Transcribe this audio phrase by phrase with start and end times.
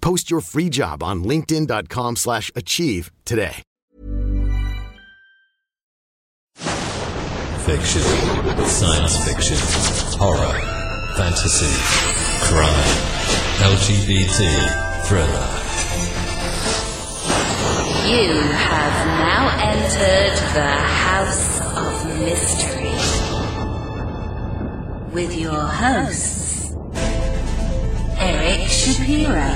[0.00, 3.62] Post your free job on linkedin.com/achieve slash achieve today.
[7.66, 8.02] Fiction,
[8.66, 9.56] science fiction,
[10.18, 10.54] horror,
[11.16, 11.72] fantasy,
[12.46, 12.88] crime,
[13.60, 14.40] LGBT,
[15.06, 15.48] thriller.
[18.08, 20.72] You have now entered the
[21.06, 22.96] House of Mystery
[25.12, 26.74] with your hosts,
[28.18, 29.52] Eric Shapiro,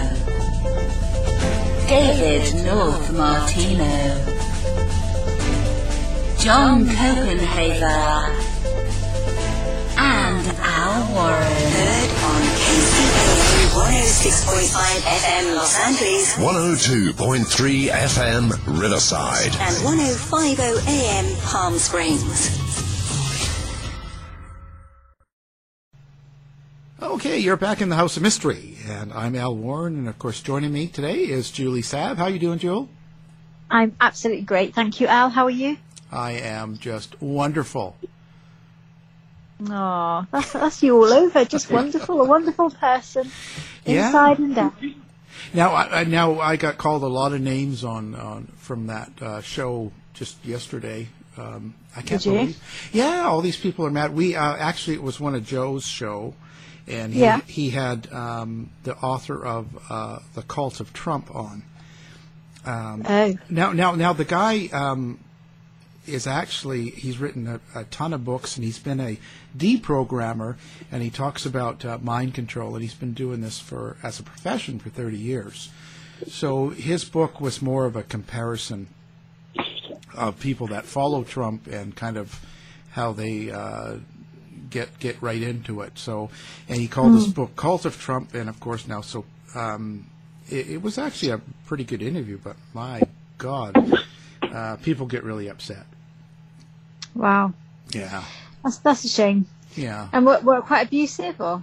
[1.86, 3.84] David North Martino,
[6.38, 8.32] John Copenhaver,
[9.98, 11.52] and Al Warren.
[11.76, 19.52] Heard on KCAA 106.5 FM Los Angeles 102.3 FM Riverside.
[19.60, 22.63] and 1050 AM Palm Springs.
[27.14, 30.42] Okay, you're back in the House of Mystery, and I'm Al Warren, and of course
[30.42, 32.18] joining me today is Julie Sav.
[32.18, 32.88] How are you doing, Jewel?
[33.70, 34.74] I'm absolutely great.
[34.74, 35.30] Thank you, Al.
[35.30, 35.76] How are you?
[36.10, 37.96] I am just wonderful.
[39.70, 41.44] Oh, that's, that's you all over.
[41.44, 42.20] Just wonderful.
[42.20, 43.30] A wonderful person.
[43.86, 44.08] Yeah.
[44.08, 44.74] Inside and out.
[45.54, 49.40] Now, I, now I got called a lot of names on, on from that uh,
[49.40, 51.06] show just yesterday.
[51.36, 52.60] Um, I can't believe.
[52.92, 54.16] Yeah, all these people are mad.
[54.16, 56.34] We uh, actually it was one of Joe's show,
[56.86, 57.40] and he Yeah.
[57.46, 61.62] he had um, the author of uh, the Cult of Trump on.
[62.66, 65.18] Oh, Now, now, now, the guy um,
[66.06, 69.18] is actually he's written a, a ton of books, and he's been a
[69.56, 70.56] deprogrammer,
[70.90, 74.22] and he talks about uh, mind control, and he's been doing this for as a
[74.22, 75.70] profession for thirty years.
[76.28, 78.88] So his book was more of a comparison
[80.14, 82.40] of people that follow Trump and kind of
[82.92, 83.96] how they uh,
[84.74, 85.92] get get right into it.
[85.98, 86.28] So,
[86.68, 89.24] and he called this book "Cult of Trump," and of course now, so
[89.54, 90.06] um,
[90.50, 92.38] it, it was actually a pretty good interview.
[92.42, 93.00] But my
[93.38, 93.72] God,
[94.42, 95.86] uh, people get really upset.
[97.14, 97.52] wow.
[97.92, 98.24] Yeah,
[98.64, 99.46] That's that's a shame.
[99.76, 101.62] yeah, And we're, we're quite abusive, or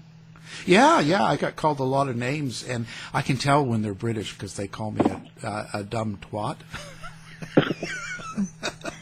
[0.66, 1.23] yeah, yeah.
[1.23, 4.55] I got called a lot of names, and I can tell when they're British because
[4.55, 6.57] they call me a, a, a dumb twat.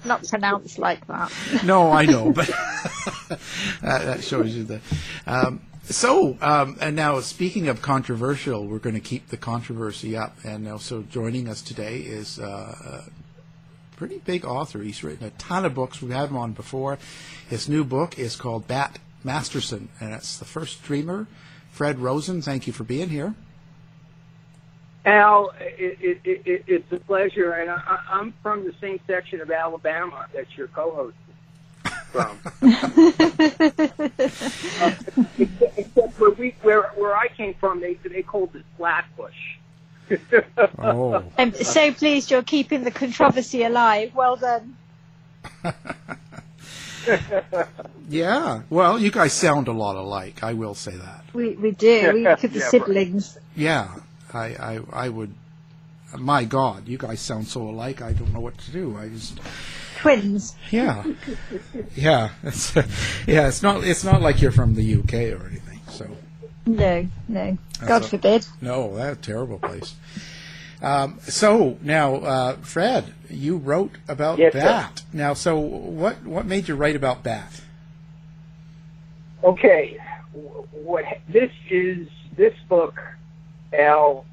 [0.00, 1.30] it's not pronounced like that.
[1.64, 2.48] no, I know, but
[3.82, 4.80] that shows you the.
[5.26, 10.36] Um, so, um, and now speaking of controversial, we're going to keep the controversy up.
[10.44, 14.78] And also joining us today is uh, a pretty big author.
[14.78, 16.00] He's written a ton of books.
[16.00, 16.98] We've had him on before.
[17.48, 21.26] His new book is called Bat Masterson, and it's the first dreamer.
[21.72, 23.34] Fred Rosen, thank you for being here.
[25.06, 29.00] Al, it, it, it, it, it's a pleasure, and I, I- I'm from the same
[29.06, 31.16] section of Alabama that your co-host
[31.84, 32.38] is from.
[34.80, 34.92] Uh,
[35.38, 39.32] except, except where we, where where I came from, they they called it Flatbush.
[40.78, 44.12] Oh, I'm so pleased you're keeping the controversy alive.
[44.14, 44.76] Well done.
[48.08, 48.62] yeah.
[48.70, 50.42] Well, you guys sound a lot alike.
[50.42, 51.24] I will say that.
[51.32, 52.12] We we do.
[52.12, 52.70] We could be Yeah, right.
[52.70, 53.38] siblings.
[53.56, 53.88] Yeah,
[54.34, 55.34] I, I, I would.
[56.18, 58.02] My God, you guys sound so alike.
[58.02, 58.96] I don't know what to do.
[58.96, 59.38] I just,
[59.98, 60.56] Twins.
[60.70, 61.04] yeah,
[61.94, 62.30] yeah.
[62.42, 62.74] It's,
[63.26, 63.48] yeah.
[63.48, 63.84] It's not.
[63.84, 65.80] It's not like you're from the UK or anything.
[65.88, 66.08] So
[66.66, 67.58] No, no.
[67.86, 68.46] God a- forbid.
[68.60, 69.94] no, that's a terrible place.
[70.82, 74.60] Um, so now, uh, Fred, you wrote about Yes, sir.
[74.60, 75.02] Bat.
[75.12, 76.22] Now, so what?
[76.24, 77.60] What made you write about Bat?
[79.44, 79.96] Okay,
[80.72, 82.98] what this is this book,
[83.72, 84.24] Al,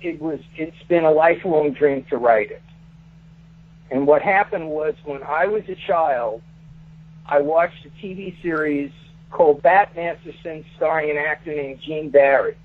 [0.00, 2.62] it was it's been a lifelong dream to write it.
[3.90, 6.42] And what happened was when I was a child,
[7.26, 8.90] I watched a TV series
[9.30, 12.56] called Bat Masterson starring an actor named Gene Barry.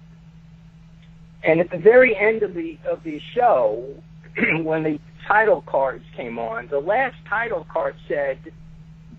[1.43, 3.95] And at the very end of the of the show,
[4.63, 8.39] when the title cards came on, the last title card said,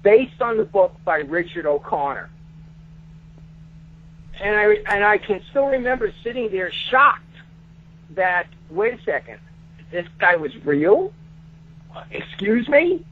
[0.03, 2.31] based on the book by Richard O'Connor.
[4.41, 4.65] And I
[4.95, 7.25] and I can still remember sitting there shocked
[8.11, 9.39] that wait a second,
[9.91, 11.13] this guy was real.
[12.11, 13.05] Excuse me.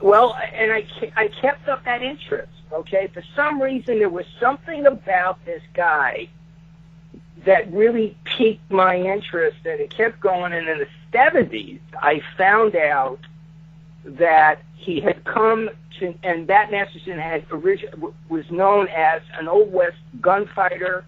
[0.00, 2.52] Well, and I I kept up that interest.
[2.72, 6.28] Okay, for some reason there was something about this guy
[7.44, 10.52] that really piqued my interest, and it kept going.
[10.52, 13.20] And in the seventies, I found out
[14.04, 17.90] that he had come to, and Bat Masterson had origin,
[18.28, 21.04] was known as an Old West gunfighter,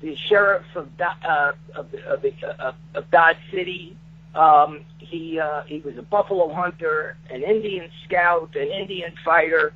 [0.00, 2.24] the sheriff of uh, of, of,
[2.58, 3.96] of, of Dodge City.
[4.34, 9.72] Um, he uh, he was a buffalo hunter, an Indian scout, an Indian fighter,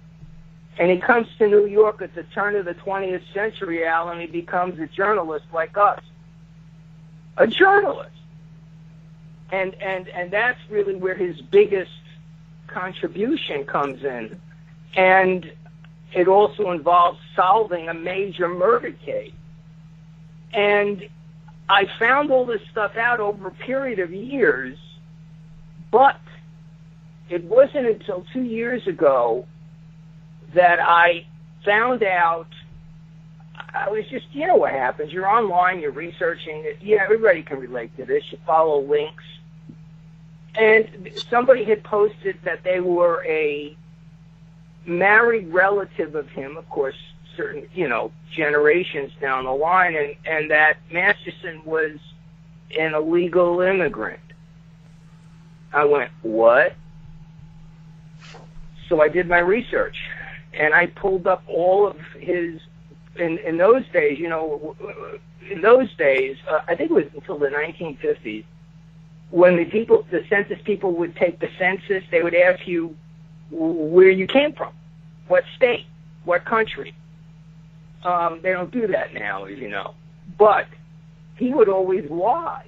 [0.79, 4.21] and he comes to New York at the turn of the 20th century, Al, and
[4.21, 6.01] he becomes a journalist like us,
[7.37, 8.11] a journalist,
[9.51, 11.91] and and and that's really where his biggest
[12.67, 14.41] contribution comes in,
[14.97, 15.51] and
[16.13, 19.33] it also involves solving a major murder case,
[20.53, 21.09] and
[21.69, 24.79] I found all this stuff out over a period of years,
[25.91, 26.21] but
[27.31, 29.47] it wasn't until two years ago
[30.53, 31.27] that I
[31.65, 32.49] found out.
[33.73, 35.13] I was just, you know what happens.
[35.13, 36.65] You're online, you're researching.
[36.81, 38.23] Yeah, everybody can relate to this.
[38.31, 39.25] You follow links.
[40.57, 43.77] And somebody had posted that they were a
[44.87, 46.95] married relative of him, of course,
[47.37, 51.99] certain, you know, generations down the line, and, and that Masterson was
[52.79, 54.21] an illegal immigrant.
[55.73, 56.75] I went, what?
[58.89, 59.97] So I did my research,
[60.53, 62.61] and I pulled up all of his.
[63.17, 64.77] In in those days, you know,
[65.51, 68.45] in those days, uh, I think it was until the 1950s,
[69.35, 72.97] when the people, the census people would take the census, they would ask you
[73.51, 74.73] where you came from,
[75.27, 75.87] what state,
[76.25, 76.95] what country.
[78.05, 79.97] Um, they don't do that now, as you know.
[80.39, 80.69] But
[81.37, 82.65] he would always lie,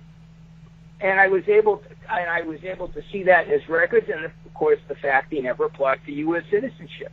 [1.01, 4.09] and I was able, to, and I was able to see that in his records,
[4.09, 6.43] and of course the fact he never applied for U.S.
[6.51, 7.13] citizenship.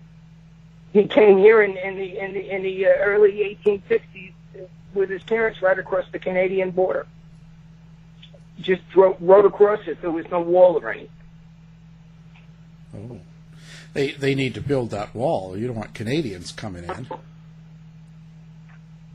[0.94, 4.34] He came here in, in the in the in the uh, early 1860s
[4.96, 7.06] with his parents right across the Canadian border.
[8.62, 10.02] Just rode, rode across it.
[10.02, 11.10] There was no wall or anything.
[12.96, 13.20] Oh.
[13.94, 15.58] They they need to build that wall.
[15.58, 17.08] You don't want Canadians coming in.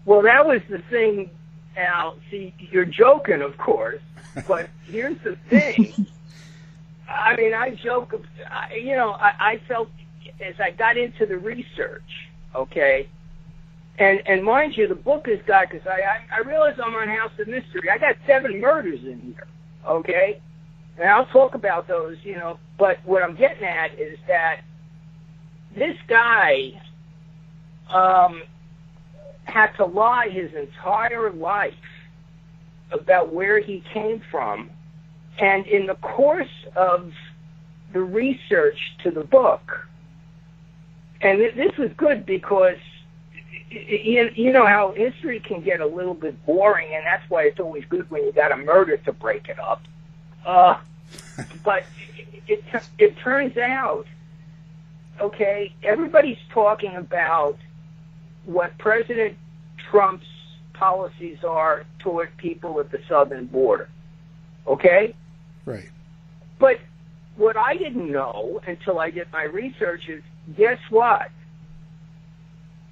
[0.05, 1.31] Well, that was the thing.
[1.77, 4.01] Al, see, you're joking, of course,
[4.49, 6.07] but here's the thing.
[7.09, 8.15] I mean, I joke.
[8.51, 9.89] I, you know, I, I felt
[10.45, 13.09] as I got into the research, okay,
[13.99, 17.09] and and mind you, the book has got because I, I I realize I'm on
[17.09, 17.91] House of Mystery.
[17.91, 19.47] I got seven murders in here,
[19.87, 20.41] okay,
[20.99, 22.59] and I'll talk about those, you know.
[22.79, 24.61] But what I'm getting at is that
[25.77, 26.81] this guy
[27.93, 28.43] um,
[29.45, 31.75] had to lie his entire life
[32.93, 34.71] about where he came from,
[35.41, 36.47] and in the course
[36.77, 37.11] of
[37.93, 39.89] the research to the book,
[41.21, 42.77] and th- this was good because
[43.71, 47.61] you, you know how history can get a little bit boring, and that's why it's
[47.61, 49.83] always good when you got a murder to break it up.
[50.45, 50.79] Uh,
[51.65, 51.85] but
[52.47, 54.07] it, it it turns out,
[55.21, 57.59] okay, everybody's talking about
[58.45, 59.37] what President
[59.91, 60.27] Trump's
[60.73, 63.89] policies are toward people at the southern border.
[64.67, 65.15] Okay?
[65.65, 65.91] Right.
[66.59, 66.81] But
[67.37, 70.23] what I didn't know until I did my research is
[70.57, 71.31] guess what?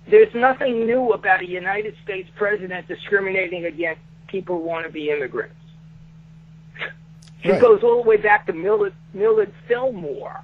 [0.08, 5.10] There's nothing new about a United States president discriminating against people who want to be
[5.10, 5.54] immigrants.
[7.42, 7.60] It Right.
[7.60, 10.42] goes all the way back to Millard, Millard Fillmore.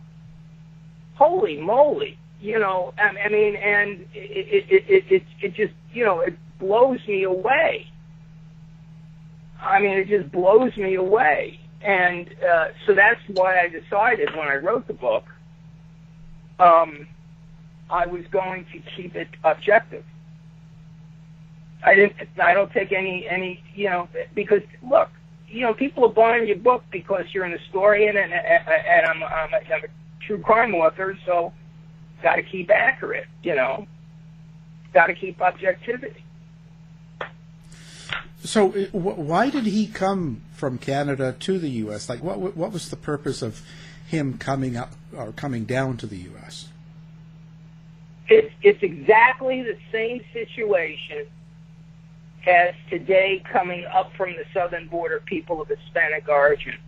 [1.15, 2.19] Holy moly!
[2.41, 6.37] You know, I, I mean, and it, it, it, it, it just, you know, it
[6.59, 7.87] blows me away.
[9.61, 11.61] I mean, it just blows me away.
[11.83, 15.25] And uh, so that's why I decided when I wrote the book,
[16.59, 17.07] um,
[17.93, 20.05] I was going to keep it objective.
[21.85, 22.15] I didn't.
[22.43, 25.11] I don't take any any you know because look,
[25.47, 29.23] you know people are buying your book because you're an historian and and, and I'm,
[29.23, 29.89] I'm, a, I'm a
[30.27, 31.53] true crime author, so
[32.23, 33.27] got to keep accurate.
[33.43, 33.87] You know,
[34.95, 36.25] got to keep objectivity.
[38.45, 42.09] So, uh, why did he come from Canada to the U.S.?
[42.09, 43.61] Like, what what was the purpose of
[44.07, 46.69] him coming up or coming down to the U.S.?
[48.33, 51.27] It's, it's exactly the same situation
[52.47, 56.79] as today coming up from the southern border people of Hispanic origin.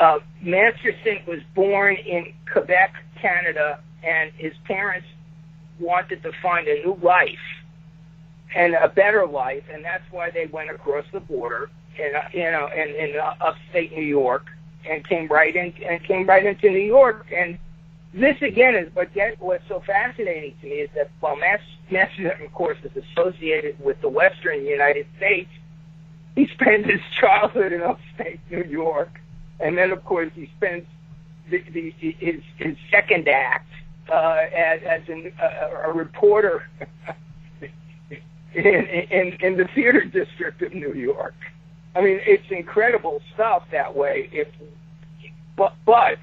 [0.00, 5.06] Uh, Masterson was born in Quebec, Canada, and his parents
[5.78, 7.46] wanted to find a new life
[8.56, 11.68] and a better life, and that's why they went across the border,
[11.98, 14.46] in, uh, you know, in, in uh, upstate New York,
[14.88, 17.26] and came right in and came right into New York.
[17.36, 17.58] And
[18.14, 22.44] this again is what get, what's so fascinating to me is that while Mass, Masterson,
[22.44, 25.50] of course, is associated with the Western United States,
[26.36, 29.20] he spends his childhood in upstate New York,
[29.58, 30.86] and then of course he spends
[31.50, 33.68] the, the, his his second act
[34.12, 36.68] uh, as, as an, uh, a reporter
[38.54, 41.34] in, in in the theater district of New York.
[41.96, 44.28] I mean, it's incredible stuff that way.
[44.32, 44.48] If
[45.56, 46.18] but but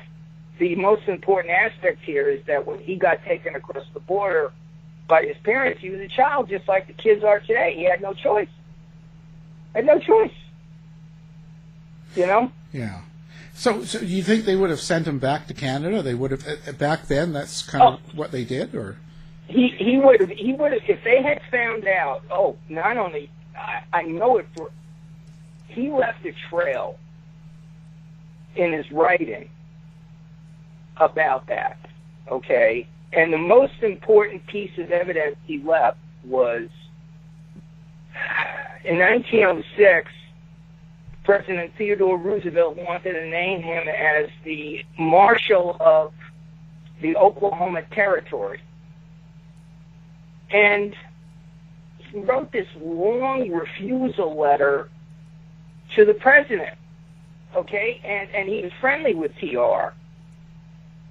[0.61, 4.51] the most important aspect here is that when he got taken across the border
[5.07, 7.73] by his parents, he was a child just like the kids are today.
[7.75, 8.47] He had no choice.
[9.73, 10.31] Had no choice.
[12.15, 12.51] You know?
[12.71, 13.01] Yeah.
[13.55, 16.03] So, so you think they would have sent him back to Canada?
[16.03, 17.33] They would have uh, back then.
[17.33, 18.11] That's kind of Oh.
[18.13, 18.97] what they did, or
[19.47, 22.21] he he would have he would have if they had found out.
[22.29, 24.69] Oh, not only I, I know it for
[25.67, 26.99] he left a trail
[28.55, 29.49] in his writing
[30.97, 31.77] about that.
[32.31, 36.69] Okay, and the most important piece of evidence he left was
[38.85, 40.11] in 1906.
[41.23, 46.13] President Theodore Roosevelt wanted to name him as the Marshal of
[47.01, 48.59] the Oklahoma Territory.
[50.51, 50.95] And
[52.11, 54.89] he wrote this long refusal letter
[55.95, 56.77] to the president.
[57.55, 58.01] Okay?
[58.03, 59.93] And, and he was friendly with TR.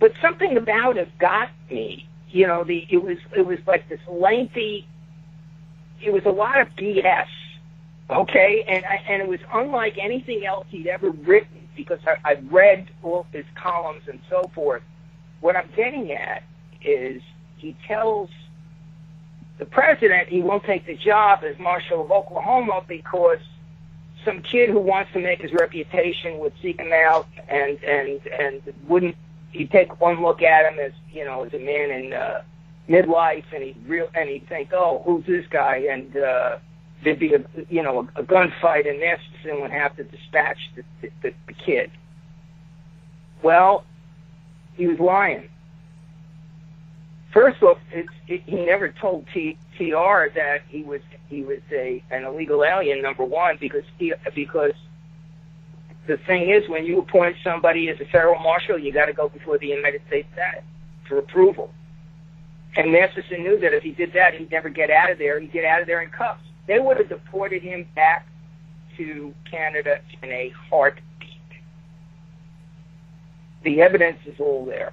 [0.01, 2.09] But something about it got me.
[2.31, 4.87] You know, the it was it was like this lengthy
[6.03, 7.27] it was a lot of BS.
[8.09, 8.65] Okay?
[8.67, 12.89] And I, and it was unlike anything else he'd ever written because I, I've read
[13.03, 14.83] all his columns and so forth.
[15.41, 16.43] What I'm getting at
[16.83, 17.23] is
[17.57, 18.31] he tells
[19.59, 23.39] the president he won't take the job as Marshal of Oklahoma because
[24.25, 28.63] some kid who wants to make his reputation would seek him out and and and
[28.87, 29.17] wouldn't
[29.53, 32.43] he'd take one look at him as you know as a man in uh,
[32.89, 36.59] midlife and he'd real and he'd think oh who's this guy and uh,
[37.05, 41.11] there'd be a you know a, a gunfight and Masterson would have to dispatch the,
[41.23, 41.91] the, the kid.
[43.43, 43.85] Well,
[44.75, 45.49] he was lying.
[47.33, 52.03] First off, it's, it, he never told T, TR that he was he was a
[52.11, 53.03] an illegal alien.
[53.03, 54.73] Number one, because he, because
[56.07, 59.29] the thing is, when you appoint somebody as a federal marshal, you got to go
[59.29, 60.65] before the United States Senate
[61.09, 61.73] for approval.
[62.77, 65.39] And Masterson knew that if he did that, he'd never get out of there.
[65.41, 66.43] He'd get out of there in cuffs.
[66.67, 68.27] They would have deported him back
[68.97, 71.03] to Canada in a heartbeat.
[73.65, 74.93] The evidence is all there.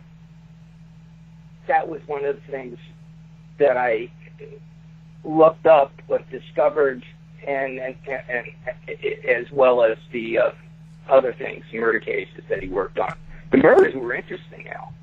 [1.67, 2.77] That was one of the things
[3.59, 4.11] that I
[5.23, 7.03] looked up, was discovered,
[7.45, 8.47] and, and, and,
[8.87, 10.51] and as well as the uh,
[11.09, 13.15] other things, murder cases that he worked on.
[13.51, 14.93] The murders were interesting Al.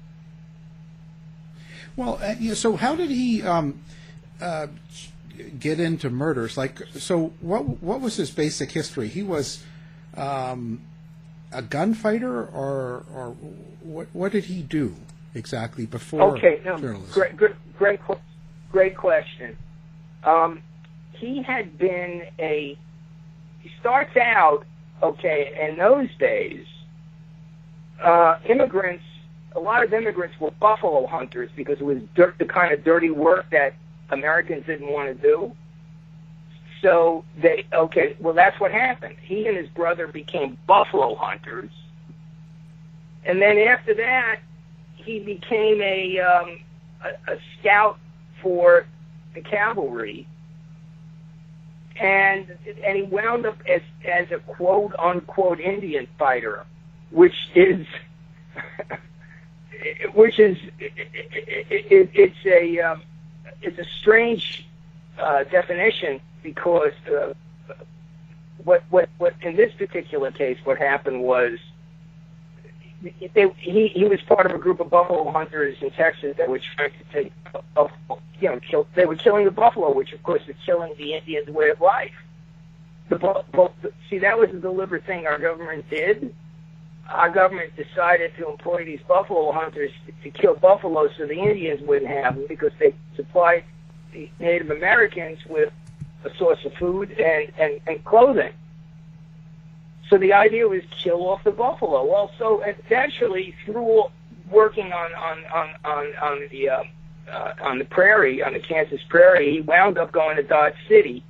[1.96, 3.80] Well, uh, so how did he um,
[4.40, 4.66] uh,
[5.58, 6.56] get into murders?
[6.56, 9.08] Like, so what what was his basic history?
[9.08, 9.62] He was
[10.16, 10.82] um,
[11.52, 13.36] a gunfighter, or or
[13.82, 14.94] what what did he do
[15.34, 17.12] exactly before Okay, no, journalism?
[17.12, 18.00] great, great, great,
[18.72, 19.56] great question.
[20.24, 20.62] Um,
[21.12, 22.76] he had been a.
[23.60, 24.64] He starts out
[25.02, 25.68] okay.
[25.68, 26.64] In those days,
[28.02, 29.04] uh, immigrants,
[29.54, 33.10] a lot of immigrants were buffalo hunters because it was dirt, the kind of dirty
[33.10, 33.74] work that
[34.10, 35.52] Americans didn't want to do.
[36.82, 38.16] So they okay.
[38.20, 39.16] Well, that's what happened.
[39.22, 41.70] He and his brother became buffalo hunters,
[43.24, 44.40] and then after that,
[44.96, 46.58] he became a um,
[47.02, 47.98] a, a scout
[48.42, 48.86] for
[49.34, 50.28] the cavalry,
[51.96, 56.64] and and he wound up as as a quote unquote Indian fighter,
[57.10, 57.86] which is
[60.14, 60.92] which is it,
[61.70, 63.02] it, it's a um,
[63.62, 64.66] it's a strange
[65.18, 67.32] uh, definition because uh,
[68.64, 71.58] what what what in this particular case what happened was
[73.34, 76.58] they, he he was part of a group of buffalo hunters in Texas that were
[76.58, 77.32] trying to take
[77.74, 81.14] buffalo, you know kill they were killing the buffalo which of course is killing the
[81.14, 82.12] Indians way of life
[83.08, 83.70] the,
[84.08, 86.34] see that was a deliberate thing our government did.
[87.10, 89.90] Our government decided to employ these buffalo hunters
[90.22, 93.64] to kill buffalo so the Indians wouldn't have them because they supplied
[94.12, 95.72] the Native Americans with
[96.24, 98.52] a source of food and, and, and clothing.
[100.10, 102.04] So the idea was kill off the buffalo.
[102.04, 104.04] Well, so eventually through
[104.50, 106.82] working on on on on, on the uh,
[107.30, 111.24] uh, on the prairie, on the Kansas prairie, he wound up going to Dodge City,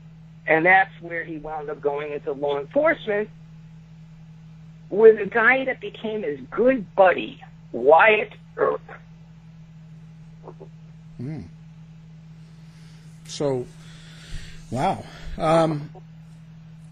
[0.47, 3.29] and that's where he wound up going into law enforcement
[4.91, 7.41] with a guy that became his good buddy,
[7.73, 8.81] Wyatt Earp.
[11.17, 11.43] Hmm.
[13.27, 13.67] So,
[14.71, 15.05] wow.
[15.39, 15.91] Um,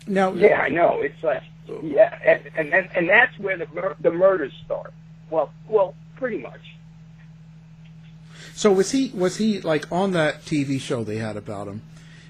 [0.07, 1.01] now, Yeah, I know.
[1.01, 1.43] It's like
[1.83, 4.93] yeah, and and and, and that's where the mur- the murders start.
[5.31, 6.61] Well, well, pretty much.
[8.55, 11.83] So was he was he like on that TV show they had about him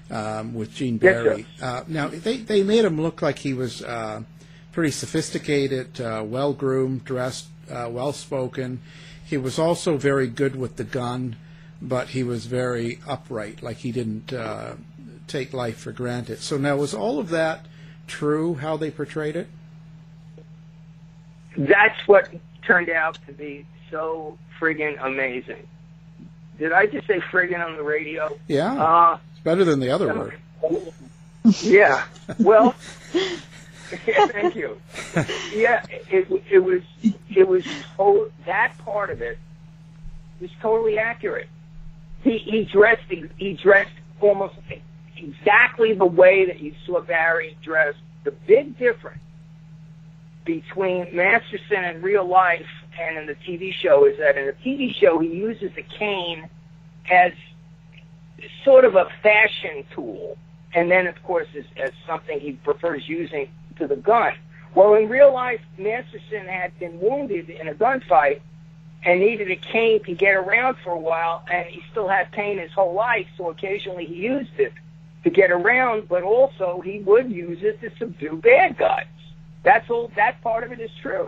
[0.09, 1.23] um, with Gene Yes.
[1.23, 1.45] Barry?
[1.61, 4.21] uh, now they they made him look like he was uh,
[4.71, 8.81] pretty sophisticated, uh, well groomed, dressed, uh, well spoken.
[9.25, 11.35] He was also very good with the gun,
[11.81, 14.75] but he was very upright, like he didn't uh,
[15.27, 16.39] take life for granted.
[16.39, 17.65] So now was all of that
[18.07, 18.55] true?
[18.55, 19.47] How they portrayed it?
[21.57, 22.29] That's what
[22.65, 25.67] turned out to be so friggin' amazing.
[26.57, 28.37] Did I just say friggin' on the radio?
[28.47, 30.37] Yeah, Uh, it's better than the other word.
[31.61, 32.05] yeah.
[32.39, 32.73] Well,
[33.13, 34.79] yeah, thank you.
[35.53, 36.81] Yeah, it it was
[37.35, 37.63] it was
[37.97, 39.37] to- that part of it
[40.39, 41.49] was totally accurate.
[42.23, 43.03] He he dressed
[43.37, 43.91] he dressed
[44.21, 44.55] almost
[45.23, 47.99] exactly the way that you saw Barry dressed.
[48.23, 49.19] The big difference
[50.45, 52.65] between Masterson in real life
[52.99, 56.49] and in the TV show is that in the TV show he uses a cane
[57.09, 57.31] as
[58.63, 60.37] sort of a fashion tool,
[60.73, 64.33] and then of course as, as something he prefers using to the gun.
[64.75, 68.41] Well, in real life, Masterson had been wounded in a gunfight
[69.05, 72.57] and needed a cane to get around for a while, and he still had pain
[72.57, 74.73] his whole life, so occasionally he used it
[75.23, 79.05] to get around, but also he would use it to subdue bad guys.
[79.63, 80.11] That's all.
[80.15, 81.27] That part of it is true.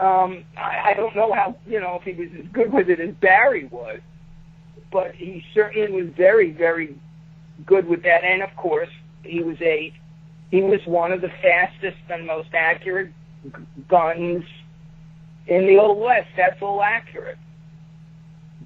[0.00, 3.00] Um, I, I don't know how you know if he was as good with it
[3.00, 4.00] as Barry was,
[4.90, 6.98] but he certainly was very, very
[7.66, 8.24] good with that.
[8.24, 8.88] And of course,
[9.22, 9.92] he was a
[10.50, 13.12] he was one of the fastest and most accurate
[13.88, 14.44] guns
[15.46, 16.28] in the old west.
[16.36, 17.38] That's all accurate.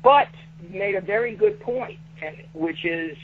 [0.02, 0.28] But
[0.70, 3.16] made a very good point, and which is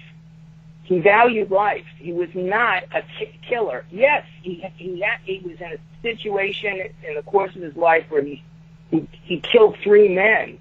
[0.85, 1.85] he valued life.
[1.99, 3.03] He was not a
[3.49, 3.85] killer.
[3.90, 8.23] Yes, he he he was in a situation in the course of his life where
[8.23, 8.42] he
[8.90, 10.59] he, he killed three men,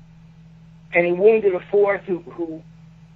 [0.93, 2.63] and he wounded a fourth who who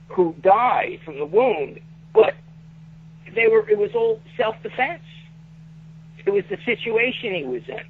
[0.09, 1.79] who died from the wound.
[2.13, 2.35] But
[3.33, 5.03] they were it was all self defense.
[6.25, 7.85] It was the situation he was in.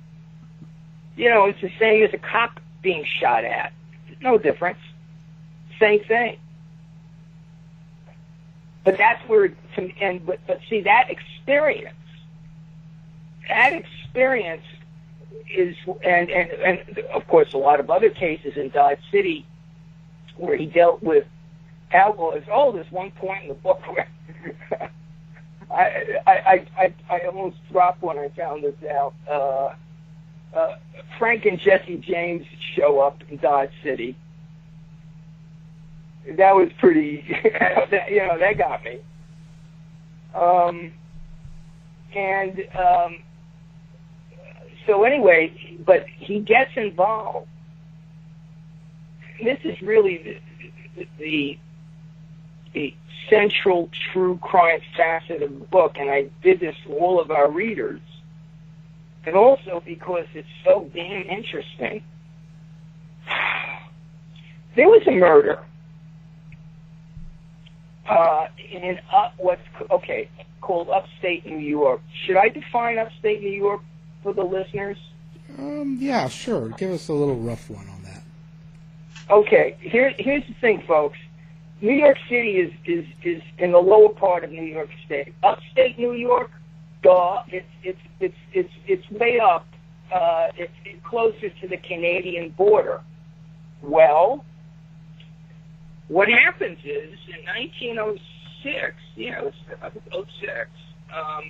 [1.15, 3.73] You know, it's the same as a cop being shot at.
[4.21, 4.77] No difference.
[5.80, 6.38] Same thing.
[8.88, 9.54] But that's where,
[10.02, 11.97] and but, but see that experience,
[13.50, 14.63] that experience
[15.54, 19.45] is, and, and and of course a lot of other cases in Dodge City
[20.38, 21.26] where he dealt with
[21.93, 22.43] outlaws.
[22.50, 24.08] Oh, there's one point in the book where
[25.69, 29.13] I I I I almost dropped when I found this out.
[29.30, 29.76] Uh,
[30.58, 30.78] uh,
[31.19, 32.45] Frank and Jesse James
[32.78, 34.15] show up in Dodge City
[36.35, 37.25] that was pretty,
[37.91, 38.99] that, you know, that got me.
[40.35, 40.91] Um,
[42.15, 43.17] and um,
[44.85, 45.53] so anyway,
[45.85, 47.47] but he gets involved.
[49.43, 50.39] This is really
[50.95, 51.59] the, the
[52.73, 52.95] the
[53.29, 57.49] central true crime facet of the book, and I did this for all of our
[57.49, 58.01] readers,
[59.25, 62.03] and also because it's so damn interesting.
[64.75, 65.57] There was a murder
[68.08, 70.30] uh, in up, what's okay
[70.62, 72.02] called upstate New York.
[72.26, 73.82] Should I define upstate New York
[74.22, 74.98] for the listeners?
[75.58, 76.70] Um, yeah, sure.
[76.70, 78.24] Give us a little rough one on that.
[79.30, 81.17] Okay, here here's the thing, folks.
[81.82, 85.34] New York City is is is in the lower part of New York State.
[85.43, 86.52] Upstate New York,
[87.04, 89.67] duh, it's it's it's it's it's way up.
[90.12, 93.02] Uh, it's, it's closer to the Canadian border.
[93.82, 94.46] Well,
[96.08, 100.70] what happens is in 1906, you know, I think 06,
[101.15, 101.43] um,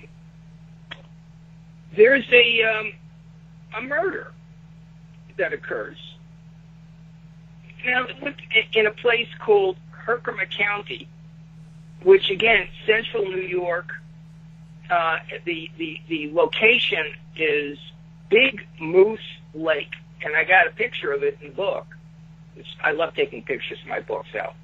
[1.96, 2.92] there's a um,
[3.76, 4.32] a murder
[5.36, 5.96] that occurs.
[7.86, 8.06] Now,
[8.74, 11.08] in a place called Herkimer County,
[12.02, 13.90] which again, central New York,
[14.90, 17.78] uh, the the the location is
[18.28, 19.20] Big Moose
[19.54, 19.94] Lake,
[20.24, 21.86] and I got a picture of it in the book.
[22.82, 24.54] I love taking pictures of my books out,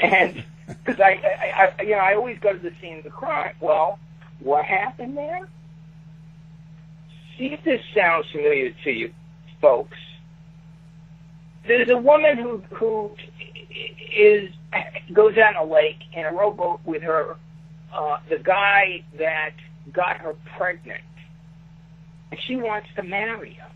[0.00, 3.10] and because I, I, I, you know, I always go to the scene of the
[3.10, 3.54] crime.
[3.60, 3.98] Well,
[4.40, 5.48] what happened there?
[7.36, 9.12] See if this sounds familiar to you,
[9.60, 9.96] folks.
[11.66, 13.10] There's a woman who who
[14.16, 14.50] is
[15.12, 17.36] goes out on a lake in a rowboat with her
[17.92, 19.52] uh, the guy that
[19.92, 21.02] got her pregnant,
[22.30, 23.70] and she wants to marry him,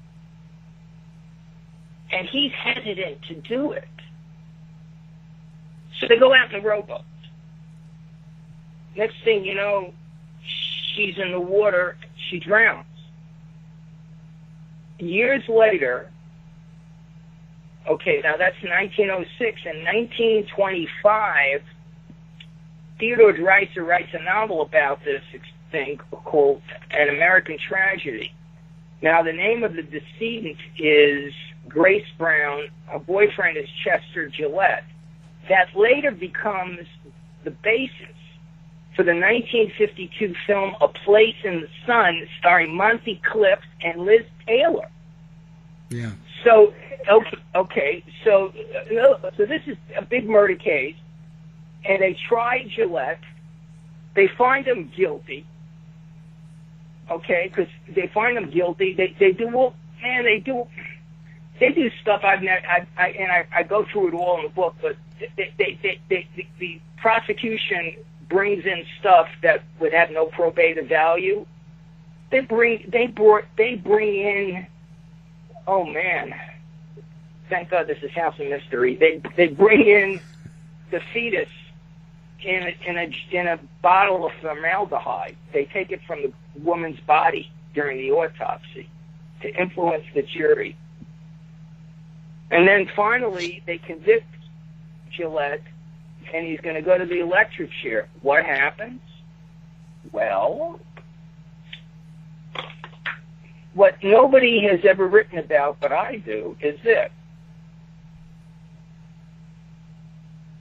[2.12, 3.88] and he's hesitant to do it.
[5.98, 7.03] So they go out in the rowboat.
[8.96, 9.92] Next thing you know,
[10.94, 11.96] she's in the water.
[12.29, 12.87] She drowns.
[14.98, 16.11] Years later,
[17.88, 19.61] okay, now that's 1906.
[19.64, 21.62] In 1925,
[22.98, 25.22] Theodore Dreiser writes a novel about this
[25.70, 28.33] thing called An American Tragedy.
[29.03, 31.33] Now, the name of the decedent is
[31.69, 32.69] Grace Brown.
[32.87, 34.85] Her boyfriend is Chester Gillette.
[35.49, 36.87] That later becomes
[37.45, 38.17] the basis
[38.95, 44.88] for the 1952 film A Place in the Sun, starring Monty Clift and Liz Taylor.
[45.91, 46.12] Yeah.
[46.45, 46.73] So,
[47.11, 48.53] okay, okay so
[49.37, 50.97] so this is a big murder case,
[51.85, 53.21] and they try Gillette.
[54.15, 55.47] They find him guilty.
[57.12, 58.94] Okay, because they find him guilty.
[58.94, 60.25] They they do well, man.
[60.25, 60.66] They do
[61.61, 62.66] they do stuff I've never.
[62.66, 64.96] I, I and I, I go through it all in the book, but
[65.37, 67.96] they, they, they, they, the, the prosecution
[68.29, 71.46] brings in stuff that would have no probative value.
[72.31, 74.66] They bring they brought they bring in.
[75.66, 76.35] Oh man,
[77.51, 78.96] thank God this is House of Mystery.
[78.96, 80.20] They they bring in
[80.90, 81.48] the fetus
[82.44, 85.37] in a, in a in a bottle of formaldehyde.
[85.52, 88.88] They take it from the woman's body during the autopsy
[89.42, 90.76] to influence the jury.
[92.50, 94.26] And then finally, they convict
[95.11, 95.62] Gillette,
[96.35, 98.09] and he's going to go to the electric chair.
[98.20, 99.00] What happens?
[100.12, 100.81] Well,
[103.74, 107.11] what nobody has ever written about, but I do, is this.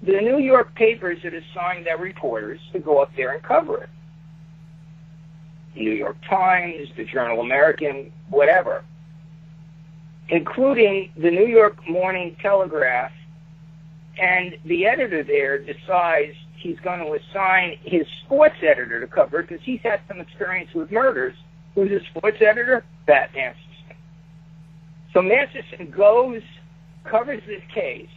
[0.03, 3.89] The New York papers had assigned their reporters to go up there and cover it.
[5.75, 8.83] New York Times, the Journal American, whatever,
[10.29, 13.11] including the New York Morning Telegraph.
[14.17, 19.47] And the editor there decides he's going to assign his sports editor to cover it
[19.47, 21.35] because he's had some experience with murders.
[21.75, 22.83] Who's the sports editor?
[23.05, 23.95] Bat Masterson.
[25.13, 26.41] So Masterson goes,
[27.05, 28.09] covers this case.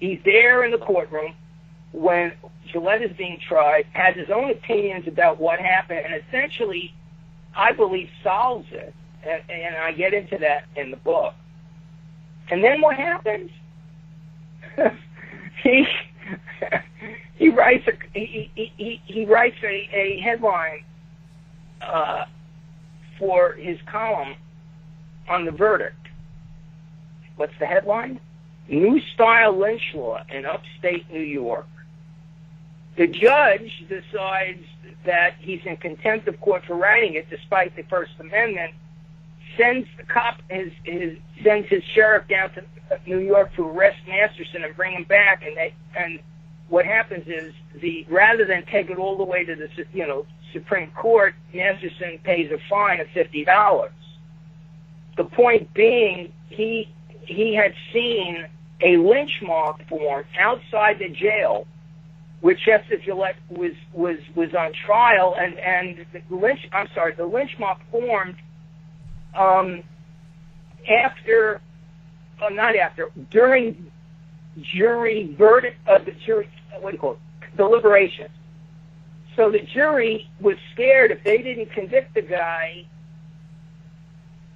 [0.00, 1.34] He's there in the courtroom
[1.92, 2.32] when
[2.70, 6.92] Gillette is being tried, has his own opinions about what happened, and essentially,
[7.54, 8.94] I believe, solves it.
[9.24, 11.34] And, and I get into that in the book.
[12.50, 13.50] And then what happens?
[15.62, 15.86] he
[17.36, 20.84] he writes a he he, he writes a, a headline
[21.80, 22.26] uh,
[23.18, 24.36] for his column
[25.28, 25.96] on the verdict.
[27.36, 28.20] What's the headline?
[28.68, 31.66] New style lynch law in upstate New York.
[32.96, 34.64] The judge decides
[35.04, 38.72] that he's in contempt of court for writing it, despite the First Amendment.
[39.56, 42.64] Sends the cop his his sends his sheriff down to
[43.06, 46.18] New York to arrest Masterson and bring him back, and they and
[46.68, 50.26] what happens is the rather than take it all the way to the you know
[50.52, 53.92] Supreme Court, Masterson pays a fine of fifty dollars.
[55.16, 56.90] The point being, he
[57.22, 58.46] he had seen
[58.80, 61.66] a lynch mob form outside the jail,
[62.40, 67.26] which Chester Gillette was was was on trial, and and the lynch I'm sorry, the
[67.26, 68.36] lynch mob formed
[69.34, 69.82] um,
[70.88, 71.60] after,
[72.42, 73.90] uh, not after, during
[74.74, 76.48] jury verdict of uh, the jury,
[76.80, 78.28] what do you call it, deliberation.
[79.34, 82.86] So the jury was scared if they didn't convict the guy,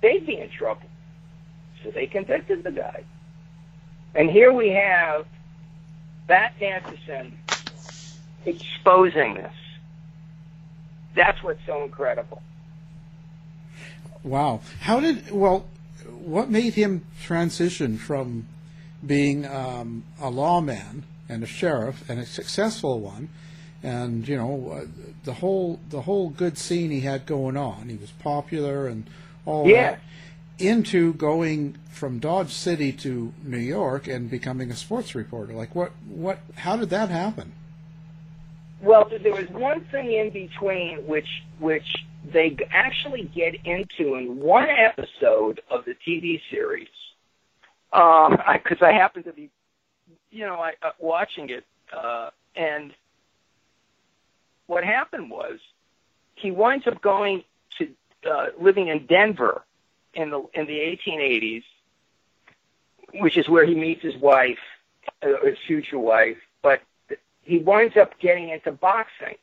[0.00, 0.88] they'd be in trouble.
[1.85, 3.04] So they convicted the guy.
[4.14, 5.26] And here we have
[6.26, 7.38] Bat Masterson
[8.44, 9.52] exposing this.
[11.14, 12.42] That's what's so incredible.
[14.22, 14.60] Wow.
[14.80, 15.66] How did, well,
[16.06, 18.46] what made him transition from
[19.04, 23.28] being um, a lawman and a sheriff and a successful one
[23.82, 24.86] and you know uh,
[25.24, 29.08] the whole the whole good scene he had going on he was popular and
[29.46, 29.92] all yeah.
[29.92, 30.00] that
[30.60, 35.52] into going from Dodge City to New York and becoming a sports reporter?
[35.52, 37.52] Like what what how did that happen?
[38.80, 44.68] Well there was one thing in between which which they actually get into in one
[44.68, 46.88] episode of the TV series,
[47.90, 49.48] because um, I, I happen to be,
[50.30, 51.64] you know, I, uh, watching it,
[51.96, 52.92] uh, and
[54.66, 55.58] what happened was
[56.34, 57.42] he winds up going
[57.78, 57.88] to
[58.30, 59.62] uh, living in Denver
[60.14, 61.64] in the in the 1880s,
[63.14, 64.58] which is where he meets his wife,
[65.22, 66.38] uh, his future wife.
[66.62, 66.82] But
[67.42, 69.36] he winds up getting into boxing.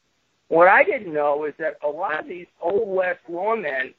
[0.50, 3.94] What I didn't know is that a lot of these old west lawmen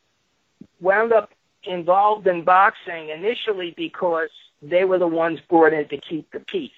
[0.81, 1.31] wound up
[1.65, 4.31] involved in boxing initially because
[4.63, 6.71] they were the ones brought in to keep the peace.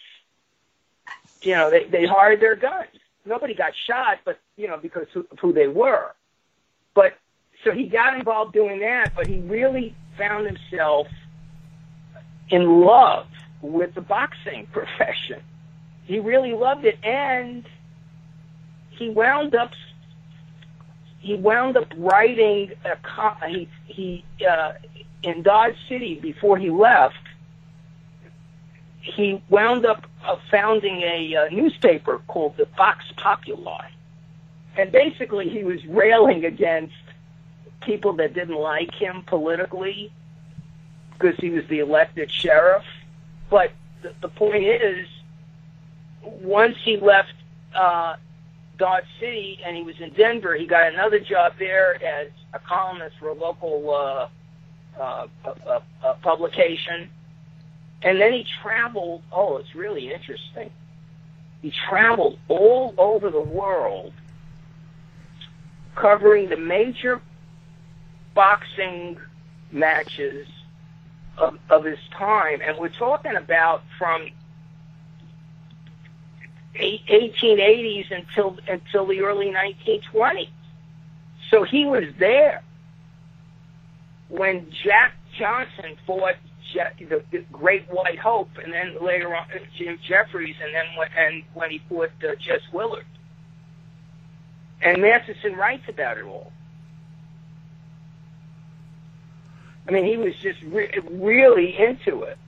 [1.42, 2.88] You know, they they hired their guns.
[3.24, 6.12] Nobody got shot, but you know because of who they were.
[6.94, 7.14] But
[7.64, 11.08] so he got involved doing that, but he really found himself
[12.48, 13.26] in love
[13.62, 15.40] with the boxing profession.
[16.04, 17.64] He really loved it, and
[18.90, 19.70] he wound up
[21.20, 24.72] he wound up writing a he he uh,
[25.22, 27.14] in Dodge City before he left.
[29.02, 33.88] He wound up uh, founding a uh, newspaper called the Vox Populi,
[34.76, 36.94] and basically he was railing against
[37.80, 40.12] people that didn't like him politically
[41.12, 42.84] because he was the elected sheriff.
[43.50, 45.06] But the, the point is,
[46.22, 47.32] once he left
[47.74, 48.16] uh,
[48.78, 53.16] Dodge City and he was in Denver, he got another job there as a columnist
[53.18, 54.28] for a local uh,
[55.00, 57.08] uh, uh, uh, publication.
[58.02, 59.22] And then he traveled.
[59.30, 60.70] Oh, it's really interesting.
[61.60, 64.14] He traveled all over the world
[65.94, 67.20] covering the major
[68.34, 69.18] boxing
[69.72, 70.46] matches
[71.38, 74.28] of, of his time, and we're talking about from
[76.74, 80.48] 1880s until until the early 1920s.
[81.50, 82.62] So he was there
[84.28, 86.36] when Jack Johnson fought
[86.74, 91.42] the, the Great White Hope, and then later on Jim Jeffries, and then when, and
[91.54, 93.04] when he fought uh, Jess Willard.
[94.82, 96.52] And Masterson writes about it all.
[99.88, 102.38] I mean, he was just re- really into it.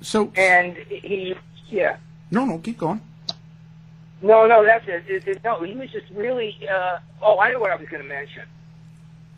[0.00, 1.34] So and he,
[1.68, 1.96] yeah.
[2.30, 3.00] No, no, keep going.
[4.20, 5.04] No, no, that's it.
[5.08, 6.56] it, it no, he was just really.
[6.68, 8.42] Uh, oh, I know what I was going to mention.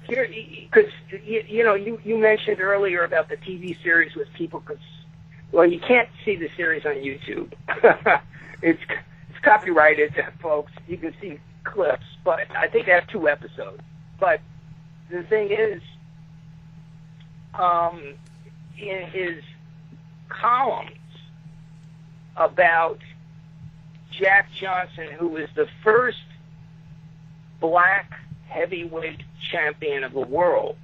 [0.06, 0.90] Here, because
[1.24, 4.60] you, you know, you you mentioned earlier about the TV series with people.
[4.60, 4.76] Cause,
[5.52, 7.52] well, you can't see the series on YouTube.
[8.62, 8.82] it's
[9.30, 10.72] it's copyrighted, folks.
[10.86, 13.80] You can see clips, but I think they have two episodes.
[14.20, 14.40] But
[15.10, 15.82] the thing is,
[17.54, 18.14] um,
[18.78, 19.42] in his
[20.28, 20.90] columns
[22.36, 22.98] about
[24.10, 26.18] Jack Johnson, who was the first
[27.60, 28.12] black
[28.48, 30.76] heavyweight champion of the world,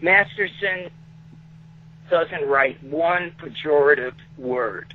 [0.00, 0.90] Masterson
[2.08, 4.94] doesn't write one pejorative word.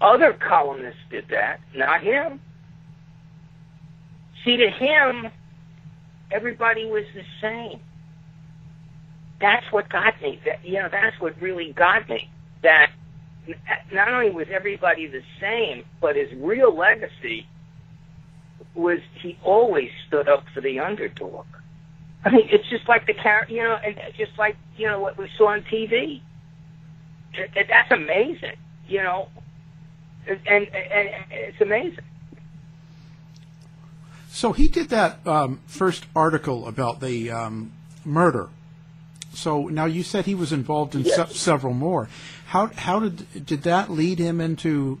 [0.00, 2.40] Other columnists did that, not him.
[4.44, 5.28] See, to him,
[6.32, 7.80] everybody was the same.
[9.40, 10.40] That's what got me.
[10.44, 12.30] That you know, that's what really got me.
[12.62, 12.90] That
[13.92, 17.46] not only was everybody the same, but his real legacy
[18.74, 21.46] was he always stood up for the underdog.
[22.24, 25.18] I mean, it's just like the character, you know, and just like you know what
[25.18, 26.22] we saw on TV.
[27.54, 29.28] That's amazing, you know,
[30.28, 32.04] and, and, and it's amazing.
[34.34, 38.48] So he did that um, first article about the um, murder.
[39.34, 41.16] So now you said he was involved in Yes.
[41.32, 42.08] se- several more.
[42.46, 45.00] How how did did that lead him into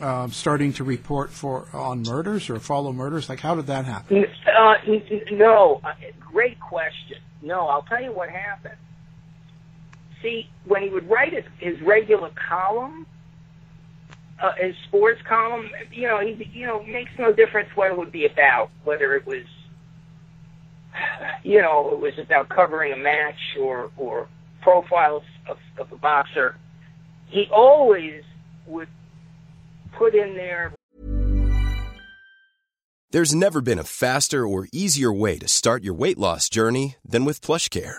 [0.00, 3.28] um, starting to report for on murders or follow murders?
[3.30, 4.26] Like how did that happen?
[4.46, 4.74] Uh,
[5.32, 7.18] no, uh, great question.
[7.42, 8.76] No, I'll tell you what happened.
[10.22, 13.06] See, when he would write his, his regular column,
[14.42, 18.12] uh, his sports column, you know, he you know makes no difference what it would
[18.12, 19.44] be about, whether it was,
[21.42, 24.28] you know, it was about covering a match or or
[24.62, 26.56] profiles of, of a boxer.
[27.28, 28.22] He always
[28.66, 28.88] would
[29.96, 30.72] put in there
[33.14, 37.24] There's never been a faster or easier way to start your weight loss journey than
[37.24, 37.98] with PlushCare.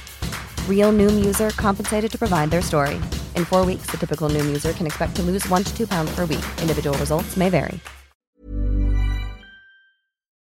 [0.67, 2.95] Real Noom user compensated to provide their story.
[3.35, 6.09] In four weeks, the typical Noom user can expect to lose one to two pounds
[6.15, 6.45] per week.
[6.59, 7.79] Individual results may vary.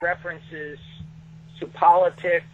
[0.03, 0.77] references
[1.59, 2.45] to politics,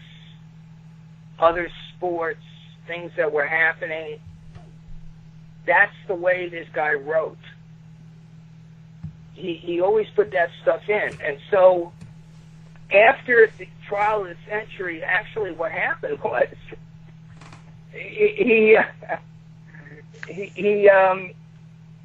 [1.39, 2.39] other sports,
[2.87, 4.19] things that were happening.
[5.65, 7.37] That's the way this guy wrote.
[9.33, 11.91] He he always put that stuff in, and so
[12.91, 16.47] after the trial of the century, actually, what happened was
[17.91, 18.77] he
[20.27, 21.31] he, um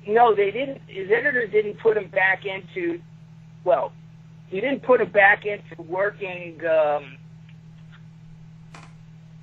[0.06, 0.82] no, they didn't.
[0.86, 3.00] His editor didn't put him back into
[3.64, 3.92] well,
[4.48, 7.16] he didn't put him back into working um,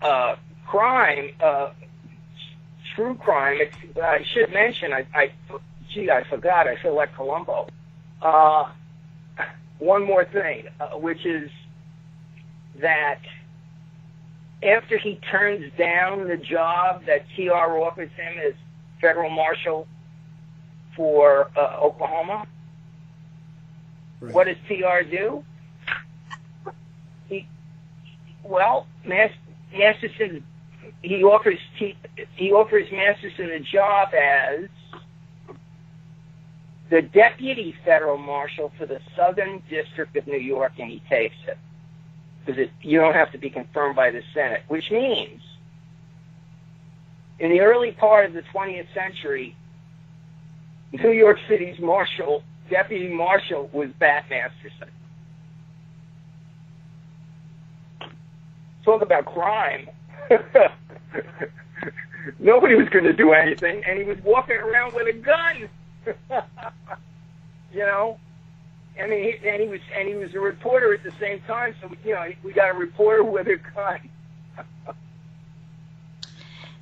[0.02, 0.36] uh,
[0.68, 1.72] crime, uh,
[2.96, 3.58] true crime.
[3.60, 5.32] It's, I should mention, I, I,
[5.92, 6.68] gee, I forgot.
[6.68, 7.68] I feel like Columbo.
[8.22, 8.70] Uh,
[9.80, 11.50] one more thing, uh, which is
[12.80, 13.20] that
[14.64, 18.54] after he turns down the job that TR offers him as
[19.00, 19.88] federal marshal
[20.96, 22.46] for uh, Oklahoma,
[24.20, 24.34] Right.
[24.36, 25.44] what does TR do?
[27.28, 27.48] He,
[28.44, 29.32] well, Mas-
[29.76, 30.44] Masterson,
[31.02, 31.96] he offers T,
[32.36, 34.70] he offers Masterson a job as
[36.92, 41.58] the deputy federal marshal for the Southern District of New York, and he takes it
[42.46, 45.42] because you don't have to be confirmed by the Senate, which means
[47.40, 49.56] in the early part of the 20th century,
[50.92, 54.90] New York City's marshal, deputy marshal, was Bat Masterson.
[58.84, 59.90] Talk about crime.
[62.40, 65.70] Nobody was going to do anything, and he was walking around with a gun.
[67.74, 68.20] you know,
[69.00, 71.76] I mean, he, and he was and he was a reporter at the same time.
[71.82, 74.10] So you know, we got a reporter with a gun.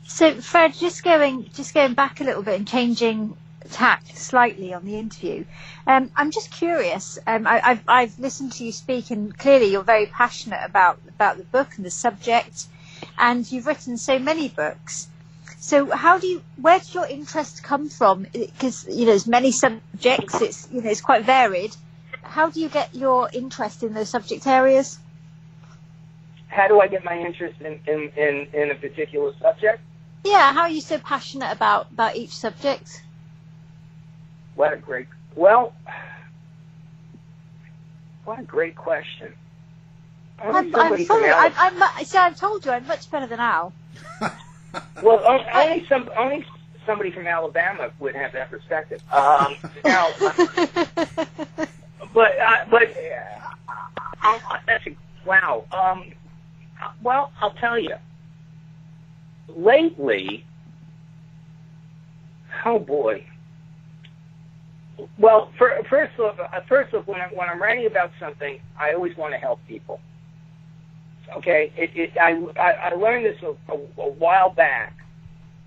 [0.03, 3.37] So, Fred, just going just going back a little bit and changing
[3.71, 5.45] tack slightly on the interview.
[5.85, 7.19] Um, I'm just curious.
[7.27, 11.37] Um, I, I've I've listened to you speak, and clearly you're very passionate about about
[11.37, 12.65] the book and the subject,
[13.17, 15.07] and you've written so many books.
[15.59, 16.41] So, how do you?
[16.59, 18.25] Where did your interest come from?
[18.33, 20.41] Because you know, there's many subjects.
[20.41, 21.75] It's you know, it's quite varied.
[22.29, 24.99] How do you get your interest in those subject areas?
[26.47, 29.81] How do I get my interest in in, in, in a particular subject?
[30.23, 33.03] Yeah, how are you so passionate about about each subject?
[34.55, 35.07] What a great.
[35.35, 35.73] Well,
[38.25, 39.33] what a great question.
[40.41, 42.85] Only I'm, I'm somebody from fully, Al- I'm, I'm, mu- see, I've told you, I'm
[42.87, 43.73] much better than Al.
[45.01, 46.45] Well, on- only some only
[46.85, 49.01] somebody from Alabama would have that perspective.
[49.11, 49.55] Um,
[49.85, 50.09] now,
[52.13, 54.95] but uh, but uh, uh, that's a,
[55.25, 55.65] wow.
[55.71, 56.11] Um,
[57.03, 57.95] well, I'll tell you.
[59.47, 60.45] Lately,
[62.65, 63.25] oh boy.
[65.17, 68.93] Well, for, first look, uh, first look, when, I, when I'm writing about something, I
[68.93, 69.99] always want to help people.
[71.37, 74.93] Okay, it, it, I, I I learned this a, a, a while back,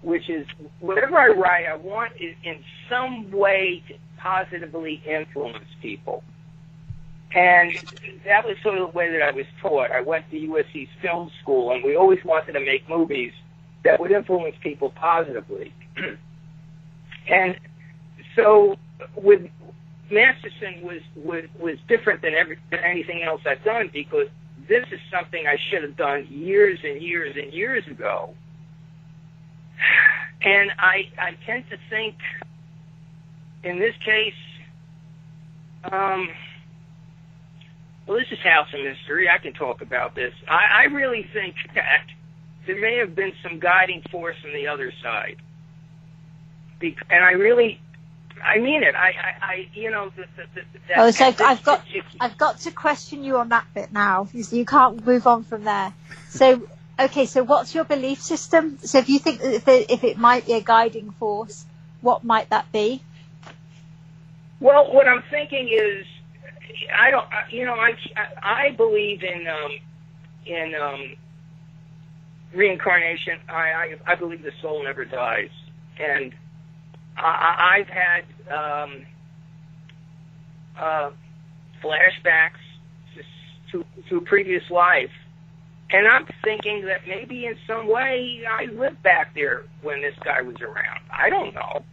[0.03, 0.47] which is
[0.81, 2.57] whatever I write, I want it in
[2.91, 6.25] some way to positively influence people.
[7.35, 7.73] And
[8.27, 9.91] that was sort of the way that I was taught.
[9.91, 13.33] I went to USC's film school, and we always wanted to make movies
[13.85, 15.73] that would influence people positively.
[17.29, 17.57] and
[18.37, 18.77] so,
[19.17, 19.43] with
[20.11, 24.29] Masterson was was was different than every than anything else I've done because
[24.69, 28.35] this is something I should have done years and years and years ago.
[30.45, 32.17] And I I tend to think,
[33.63, 34.35] in this case,
[35.85, 36.29] um,
[38.13, 39.27] well, this is House of Mystery.
[39.31, 40.35] I can talk about this.
[40.47, 42.05] I, I really think that
[42.67, 45.37] there may have been some guiding force on the other side.
[46.79, 47.81] Be- and I really,
[48.45, 48.95] I mean it.
[48.95, 51.83] I, I, I you know, the, the, the, that, Oh, so that- I've got
[52.21, 54.29] I've got to question you on that bit now.
[54.35, 55.95] You you can't move on from there.
[56.29, 56.69] So,
[57.01, 58.77] okay, so what's your belief system?
[58.83, 61.65] So, if you think that if it, if it might be a guiding force,
[62.03, 63.01] what might that be?
[64.61, 66.05] Well, what I'm thinking is,
[66.99, 67.93] I don't, you know, I
[68.43, 69.73] I believe in um,
[70.47, 71.17] in um,
[72.55, 73.39] reincarnation.
[73.49, 75.51] I, I I believe the soul never dies,
[75.99, 76.33] and
[77.17, 79.07] I, I've had um,
[80.79, 81.11] uh,
[81.83, 82.63] flashbacks
[83.73, 85.11] to to previous life,
[85.91, 90.43] and I'm thinking that maybe in some way I lived back there when this guy
[90.43, 91.01] was around.
[91.11, 91.85] I don't know.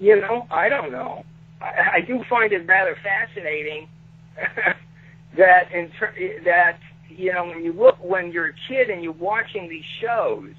[0.00, 1.24] You know, I don't know.
[1.60, 3.88] I, I do find it rather fascinating
[5.36, 6.78] that in ter- that
[7.08, 10.54] you know when you look when you're a kid and you're watching these shows,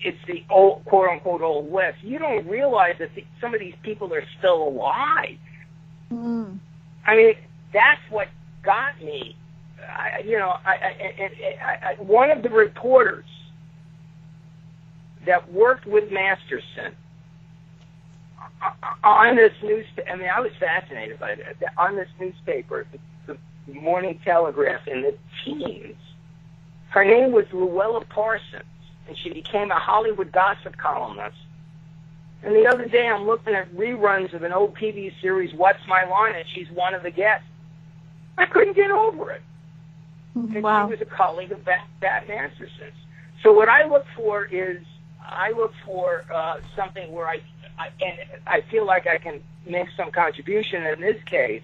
[0.00, 1.98] it's the old quote unquote old west.
[2.02, 5.38] You don't realize that the, some of these people are still alive.
[6.12, 6.58] Mm.
[7.06, 7.34] I mean,
[7.72, 8.28] that's what
[8.62, 9.36] got me.
[9.80, 11.30] I, you know, I, I,
[11.62, 13.24] I, I, one of the reporters
[15.26, 16.96] that worked with Masterson
[19.04, 19.86] on this news.
[20.10, 21.56] I mean, I was fascinated by that.
[21.78, 22.86] On this newspaper,
[23.26, 23.36] the,
[23.66, 25.96] the Morning Telegraph in the teens,
[26.90, 28.62] her name was Louella Parsons,
[29.08, 31.36] and she became a Hollywood gossip columnist.
[32.42, 36.04] And the other day, I'm looking at reruns of an old TV series, What's My
[36.04, 37.46] Line, and she's one of the guests.
[38.38, 39.42] I couldn't get over it.
[40.34, 40.86] And Wow.
[40.86, 42.92] she was a colleague of Bat, Bat Masterson's.
[43.42, 44.82] So what I look for is,
[45.20, 47.40] I look for uh, something where I, I,
[47.78, 50.84] and I feel like I can make some contribution.
[50.86, 51.62] In this case,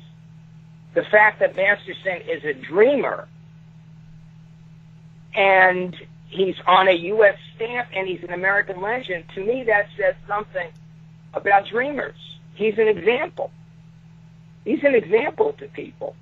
[0.95, 3.29] the fact that Masterson is a dreamer,
[5.35, 5.97] and
[6.29, 7.37] he's on a U.S.
[7.57, 9.25] stamp, and he's an American legend.
[9.35, 10.69] To me, that says something
[11.35, 12.17] about dreamers.
[12.55, 13.51] He's an example.
[14.65, 16.17] He's an example to people.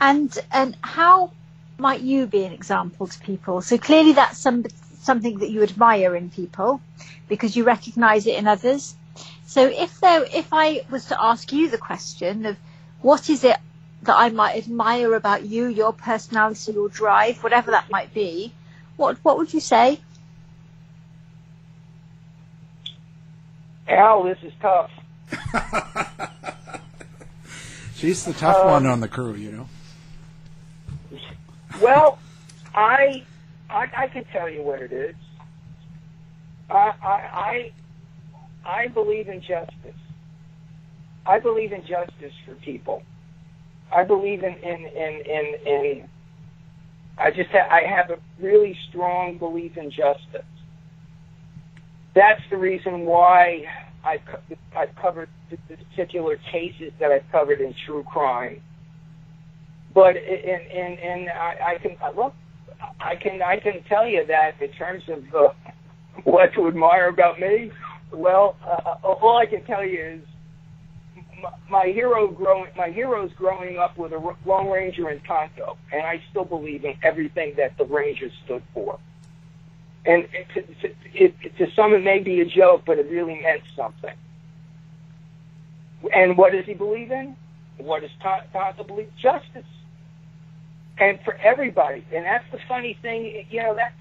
[0.00, 1.32] And and how
[1.78, 3.62] might you be an example to people?
[3.62, 4.64] So clearly that's some
[5.04, 6.80] something that you admire in people
[7.28, 8.94] because you recognise it in others.
[9.46, 12.56] So if there if I was to ask you the question of
[13.02, 13.56] what is it
[14.02, 18.52] that I might admire about you, your personality, your drive, whatever that might be,
[18.96, 20.00] what what would you say?
[23.88, 24.90] Al, this is tough.
[27.96, 29.68] She's the tough Um, one on the crew, you know.
[31.80, 32.18] Well,
[32.74, 33.24] I,
[33.74, 35.16] I I can tell you what it is.
[36.70, 37.70] I I I,
[38.84, 40.00] I believe in justice.
[41.26, 43.02] I believe in justice for people.
[43.94, 46.08] I believe in in in in, in
[47.18, 50.48] I just ha- I have a really strong belief in justice.
[52.14, 53.64] That's the reason why
[54.04, 58.58] I've co- I've covered the the particular cases that I've covered in true crime
[59.94, 62.34] but and and and I, I can uh, look,
[63.00, 65.48] I can I can tell you that in terms of uh,
[66.24, 67.70] what to admire about me.
[68.12, 70.20] Well, uh, all I can tell you is
[71.42, 76.02] my, my hero growing my heroes growing up with a Lone Ranger and Tonto, and
[76.02, 78.98] I still believe in everything that the Rangers stood for.
[80.06, 83.40] And it, to, to, it, to some, it may be a joke, but it really
[83.40, 84.14] meant something.
[86.14, 87.36] And what does he believe in?
[87.78, 89.08] What does Ton- Tonto believe?
[89.16, 89.64] Justice
[90.98, 92.04] and for everybody.
[92.12, 93.94] And that's the funny thing, you know, that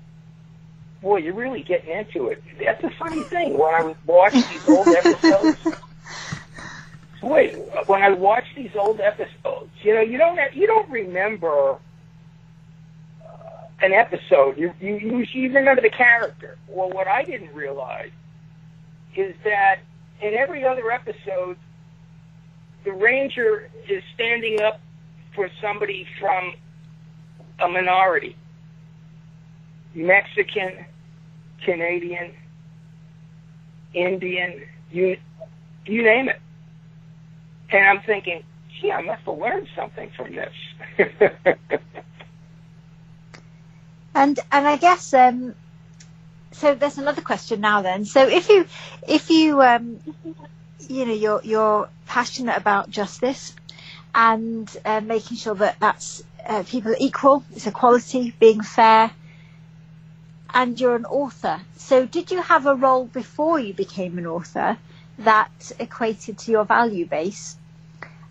[1.01, 2.41] boy, you're really getting into it.
[2.63, 5.57] That's the funny thing when I watch these old episodes.
[7.21, 11.77] Wait, when I watch these old episodes, you know, you don't have, you don't remember
[13.21, 13.37] uh,
[13.81, 14.57] an episode.
[14.57, 16.57] You, you you you remember the character.
[16.67, 18.11] Well, what I didn't realize
[19.15, 19.79] is that
[20.21, 21.57] in every other episode,
[22.83, 24.81] the ranger is standing up
[25.33, 26.53] for somebody from
[27.59, 28.35] a minority,
[29.93, 30.85] Mexican,
[31.63, 32.33] Canadian,
[33.93, 35.17] Indian, you
[35.85, 36.39] you name it.
[37.71, 38.43] And I'm thinking,
[38.79, 40.53] gee, I must have learned something from this.
[44.15, 45.55] And and I guess um,
[46.51, 46.75] so.
[46.75, 47.81] There's another question now.
[47.81, 48.65] Then, so if you
[49.07, 49.99] if you um,
[50.79, 53.55] you know you're you're passionate about justice
[54.13, 59.11] and uh, making sure that that's uh, people are equal, it's equality, being fair,
[60.53, 61.61] and you're an author.
[61.77, 64.77] So did you have a role before you became an author
[65.19, 67.55] that equated to your value base?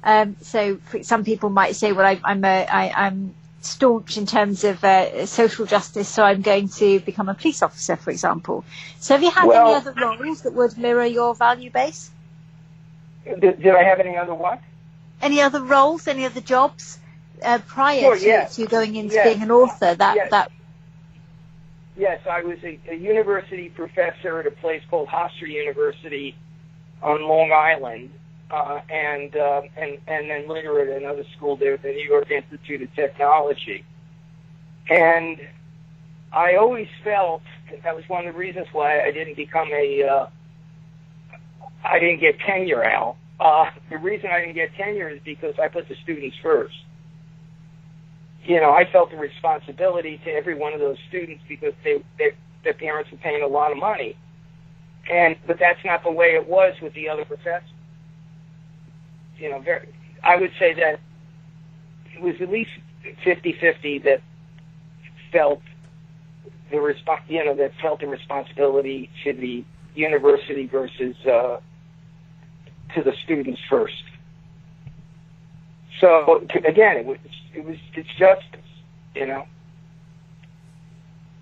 [0.05, 4.27] Um, so for, some people might say, well, I, I'm a, I, I'm staunch in
[4.27, 8.65] terms of uh, social justice, so I'm going to become a police officer, for example.
[8.99, 12.11] So have you had Well- any other roles that would mirror your value base?
[13.25, 14.61] did, did I have any other what?
[15.21, 16.99] Any other roles, any other jobs
[17.45, 18.47] uh, prior Sure, to, yeah.
[18.47, 19.25] to going into Yeah.
[19.25, 19.95] being an author?
[19.95, 20.29] That Yeah.
[20.29, 20.51] that
[21.97, 26.35] Yes, I was a, a university professor at a place called Hofstra University
[27.03, 28.11] on Long Island,
[28.51, 32.81] uh, and uh, and and then later at another school there, the New York Institute
[32.83, 33.85] of Technology.
[34.89, 35.39] And
[36.33, 40.03] I always felt that, that was one of the reasons why I didn't become a
[40.03, 40.27] uh,
[41.85, 43.19] I didn't get tenure, Al.
[43.39, 46.77] Uh, the reason I didn't get tenure is because I put the students first
[48.45, 52.33] you know, I felt the responsibility to every one of those students because they, they
[52.65, 54.17] their parents were paying a lot of money.
[55.11, 57.69] And but that's not the way it was with the other professors.
[59.37, 59.89] You know, very,
[60.23, 61.01] I would say that
[62.15, 62.71] it was at least
[63.25, 64.23] 50-50 that
[65.33, 65.61] felt
[66.71, 69.65] the resp- you know, that felt the responsibility to the
[69.95, 71.59] university versus uh,
[72.95, 74.05] to the students first.
[76.01, 77.19] So again, it was
[77.55, 78.61] it was it's justice,
[79.15, 79.47] you know.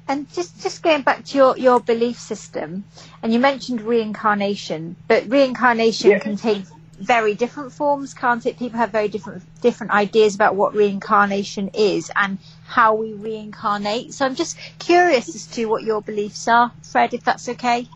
[0.09, 2.83] And just, just going back to your, your belief system,
[3.23, 6.65] and you mentioned reincarnation, but reincarnation can take
[6.99, 8.59] very different forms, can't it?
[8.59, 14.13] People have very different different ideas about what reincarnation is and how we reincarnate.
[14.13, 17.89] So I'm just curious as to what your beliefs are, Fred, if that's okay.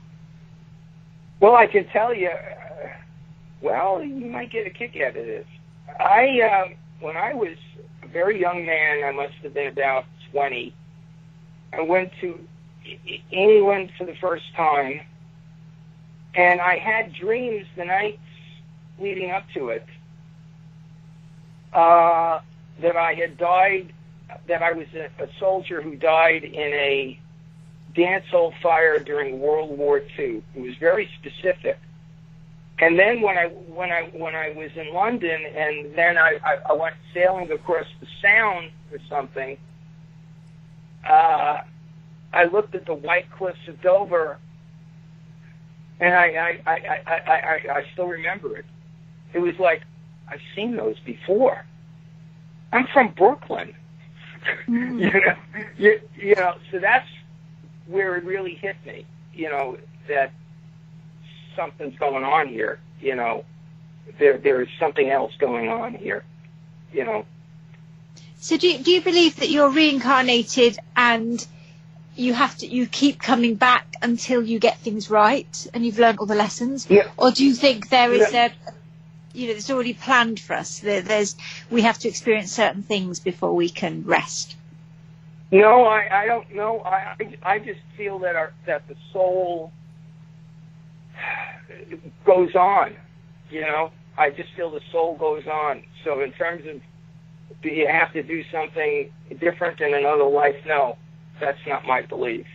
[1.40, 2.30] Well, I can tell you.
[2.30, 2.88] Uh,
[3.60, 5.46] well, you might get a kick out of this.
[5.98, 6.74] I um,
[7.04, 7.58] when I was
[8.02, 10.74] a very young man, I must have been about twenty.
[11.70, 12.40] I went to
[13.30, 15.02] England for the first time,
[16.34, 18.18] and I had dreams the nights
[18.98, 19.86] leading up to it
[21.74, 22.40] uh,
[22.80, 23.92] that I had died,
[24.48, 27.20] that I was a, a soldier who died in a
[27.94, 30.42] dance hall fire during World War II.
[30.54, 31.78] It was very specific.
[32.80, 36.56] And then when I when I when I was in London, and then I, I,
[36.70, 39.58] I went sailing across the Sound or something.
[41.08, 41.58] Uh,
[42.32, 44.38] I looked at the white cliffs of Dover,
[46.00, 48.66] and I I, I, I, I, I I still remember it.
[49.34, 49.82] It was like
[50.28, 51.64] I've seen those before.
[52.72, 53.74] I'm from Brooklyn,
[54.68, 55.34] you know.
[55.78, 57.08] You, you know, so that's
[57.86, 59.06] where it really hit me.
[59.32, 60.32] You know that
[61.56, 62.80] something's going on here.
[63.00, 63.44] You know,
[64.18, 66.24] there there is something else going on here.
[66.92, 67.26] You know,
[68.38, 71.44] So do you, do you believe that you're reincarnated and
[72.16, 76.18] you have to you keep coming back until you get things right and you've learned
[76.20, 76.86] all the lessons?
[76.90, 77.08] Yeah.
[77.16, 78.46] Or do you think there is Yeah.
[78.46, 78.50] a
[79.34, 80.78] you know, it's already planned for us.
[80.80, 81.36] There, there's
[81.70, 84.56] we have to experience certain things before we can rest.
[85.50, 86.80] No, I, I don't know.
[86.80, 89.72] I, I I just feel that our that the soul
[92.24, 92.94] goes on.
[93.50, 95.82] You know, I just feel the soul goes on.
[96.04, 96.80] So in terms of
[97.62, 99.10] do you have to do something
[99.40, 100.56] different in another life?
[100.66, 100.96] No,
[101.40, 102.46] that's not my belief.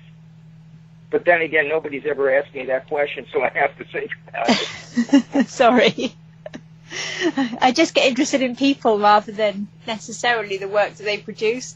[1.12, 4.50] But then again, nobody's ever asked me that question, so I have to think about
[4.50, 5.50] it.
[5.50, 6.14] Sorry.
[7.62, 11.76] I just get interested in people rather than necessarily the work that they produce.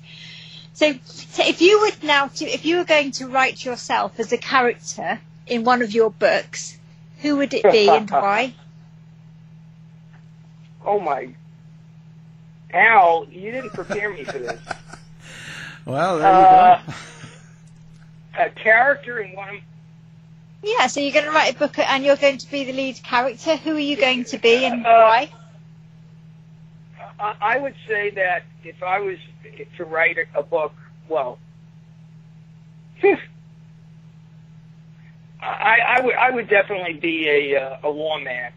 [0.73, 4.31] So, so if you would now, to, if you were going to write yourself as
[4.31, 6.77] a character in one of your books,
[7.24, 8.53] who would it be and why?
[10.86, 11.30] oh my,
[12.74, 14.59] Al, you didn't prepare me for this.
[15.86, 16.93] Well, there Uh, you go.
[18.45, 19.61] A character in one of
[20.63, 23.03] Yeah, so you're going to write a book and you're going to be the lead
[23.03, 23.57] character.
[23.57, 25.30] Who are you going to be and Uh, why?
[27.19, 29.17] I I would say that if I was
[29.78, 30.74] to write a- a book,
[31.09, 31.38] well,
[35.43, 38.51] I, I would I would definitely be a uh, a lawman,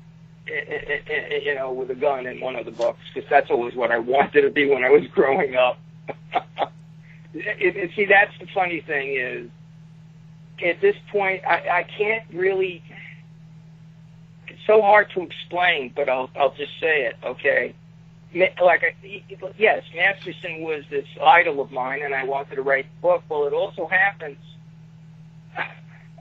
[0.46, 3.98] you know, with a gun in one of the books because that's always what I
[3.98, 5.78] wanted to be when I was growing up.
[7.34, 9.50] it, see, that's the funny thing is,
[10.64, 12.82] at this point, I, I can't really.
[14.48, 17.74] It's so hard to explain, but I'll I'll just say it, okay.
[18.34, 19.22] Like, I-
[19.56, 23.22] yes, Masterson was this idol of mine, and I wanted to write the book.
[23.28, 24.38] Well, it also happens.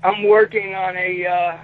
[0.05, 1.57] I'm working on a uh,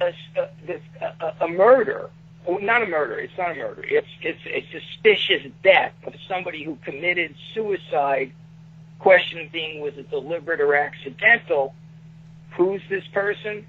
[0.00, 2.08] a, a, a, a murder.
[2.48, 3.18] Not a murder.
[3.18, 3.84] It's not a murder.
[3.84, 8.32] It's it's a suspicious death of somebody who committed suicide.
[9.00, 11.74] Question being, was it deliberate or accidental?
[12.52, 13.66] Who's this person?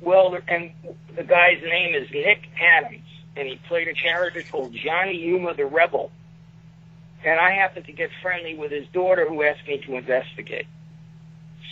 [0.00, 0.72] Well, and
[1.14, 3.04] the guy's name is Nick Adams,
[3.36, 6.10] and he played a character called Johnny Yuma the Rebel.
[7.22, 10.66] And I happened to get friendly with his daughter, who asked me to investigate.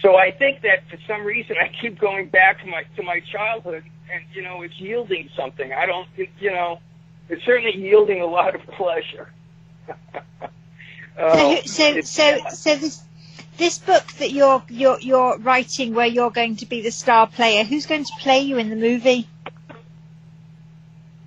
[0.07, 3.19] So I think that for some reason I keep going back to my to my
[3.33, 3.83] childhood,
[4.13, 5.73] and you know it's yielding something.
[5.73, 6.79] I don't, it, you know,
[7.29, 9.33] it's certainly yielding a lot of pleasure.
[11.19, 13.03] Uh, so, so, it's- so, so this
[13.57, 17.65] this book that you're you're you're writing, where you're going to be the star player,
[17.65, 19.27] who's going to play you in the movie?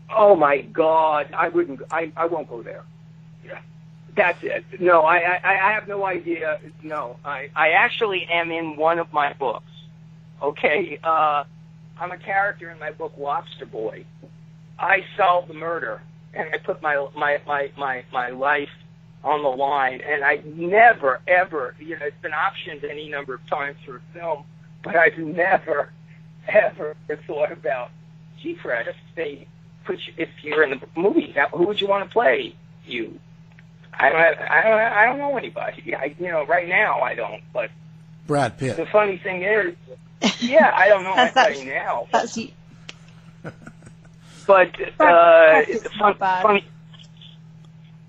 [0.09, 1.34] Oh my God!
[1.34, 1.82] I wouldn't.
[1.91, 2.86] I I won't go there.
[4.20, 4.65] That's it.
[4.82, 6.59] No, I I, I have no idea.
[6.84, 9.72] No, I I actually am in one of my books.
[10.41, 11.45] Okay, uh,
[11.97, 14.03] I'm a character in my book Lobster Boy.
[14.78, 16.01] I solved the murder,
[16.34, 18.70] and I put my my my my my life
[19.24, 20.01] on the line.
[20.01, 24.01] And I never ever, you know, it's been optioned any number of times for a
[24.13, 24.43] film,
[24.84, 25.91] but I've never
[26.49, 27.91] ever thought about,
[28.41, 29.47] gee, Fred, if they
[29.86, 32.53] put you, if you're in the movie, who would you want to play
[32.86, 33.17] you?
[33.93, 35.95] I don't, have, I don't, I don't know anybody.
[35.95, 37.41] I, you know, right now I don't.
[37.53, 37.69] But
[38.27, 38.77] Brad Pitt.
[38.77, 39.75] the funny thing is,
[40.39, 42.07] yeah, I don't know That's- anybody now.
[42.11, 42.51] That's you.
[44.47, 46.65] But uh, Brad Pitt's it's not fun, funny.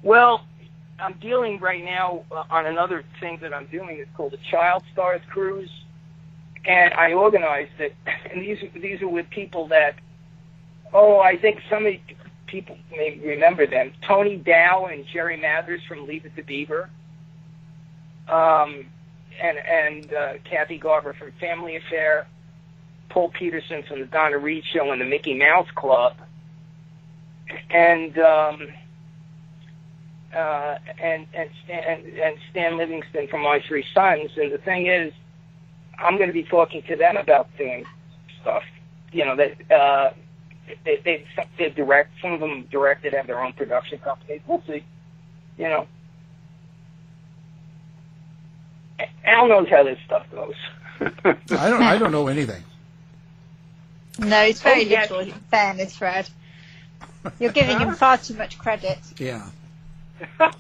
[0.03, 0.45] Well,
[0.99, 3.99] I'm dealing right now uh, on another thing that I'm doing.
[3.99, 5.70] It's called the Child Stars Cruise,
[6.64, 7.95] and I organized it.
[8.31, 9.97] And these these are with people that,
[10.95, 12.01] oh, I think some of you
[12.51, 13.93] people may remember them.
[14.07, 16.91] Tony Dow and Jerry Mathers from Leave It to Beaver.
[18.29, 18.87] Um,
[19.41, 22.27] and and uh, Kathy Garver from Family Affair.
[23.09, 26.15] Paul Petersen from the Donna Reed Show and the Mickey Mouse Club,
[27.71, 28.69] and um,
[30.35, 34.31] uh, and and Stan, and Stan Livingston from My Three Sons.
[34.37, 35.13] And the thing is,
[35.99, 37.85] I'm going to be talking to them about doing
[38.41, 38.63] stuff.
[39.13, 40.11] You know that uh,
[40.85, 41.25] they they
[41.59, 42.11] they direct.
[42.23, 44.41] Some of them directed have their own production companies.
[44.47, 44.85] We'll see.
[45.59, 45.87] You know,
[49.25, 50.55] Al knows how this stuff goes.
[51.01, 51.83] I don't.
[51.83, 52.62] I don't know anything.
[54.18, 55.11] No, it's very Oh, yes.
[55.11, 55.27] little.
[55.27, 56.29] In fairness, Fred,
[57.39, 58.99] you're giving him far too much credit.
[59.18, 59.49] Yeah.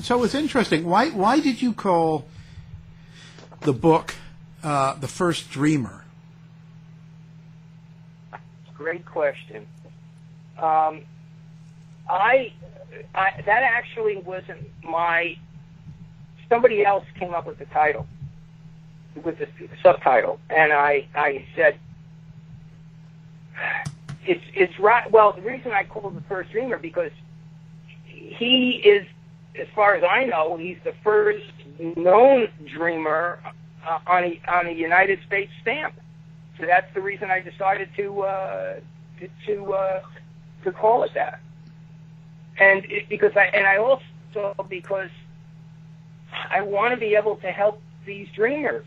[0.00, 0.84] So it's interesting.
[0.84, 2.26] Why why did you call
[3.60, 4.14] the book
[4.62, 6.01] uh, "The First Dreamer"?
[8.76, 9.66] Great question.
[10.58, 11.02] Um,
[12.08, 12.52] I,
[13.14, 15.36] I that actually wasn't my.
[16.48, 18.06] Somebody else came up with the title,
[19.24, 19.48] with the
[19.82, 21.78] subtitle, and I I said
[24.26, 25.10] it's it's right.
[25.10, 27.12] Well, the reason I called the first dreamer because
[28.04, 29.06] he is,
[29.60, 31.44] as far as I know, he's the first
[31.96, 33.40] known dreamer
[33.86, 35.94] uh, on a on a United States stamp.
[36.66, 38.74] That's the reason I decided to uh,
[39.46, 40.02] to uh,
[40.64, 41.40] to call it that.
[42.58, 44.04] And it, because I and I also
[44.68, 45.10] because
[46.50, 48.86] I want to be able to help these dreamers.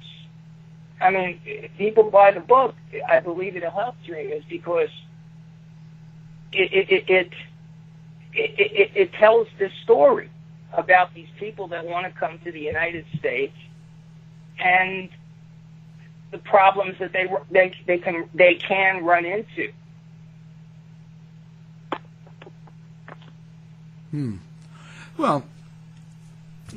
[1.02, 1.40] I mean,
[1.78, 2.76] people buy the book.
[3.08, 4.90] I believe it'll help dreamers because
[6.52, 7.34] it it it it,
[8.34, 10.30] it, it, it tells this story
[10.74, 13.56] about these people that want to come to the United States
[14.60, 15.10] and
[16.36, 19.72] the problems that they they they can they can run into.
[24.12, 24.36] Hmm.
[25.18, 25.46] Well,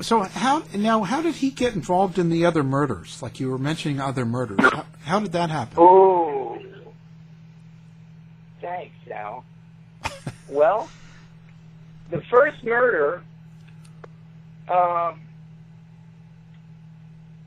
[0.00, 1.02] so how now?
[1.02, 3.20] How did he get involved in the other murders?
[3.20, 4.61] Like you were mentioning other murders.
[4.61, 5.74] How, how did that happen?
[5.76, 6.56] Oh,
[8.61, 9.44] thanks, Al.
[10.48, 10.88] well,
[12.11, 13.24] the first murder
[14.68, 15.20] um,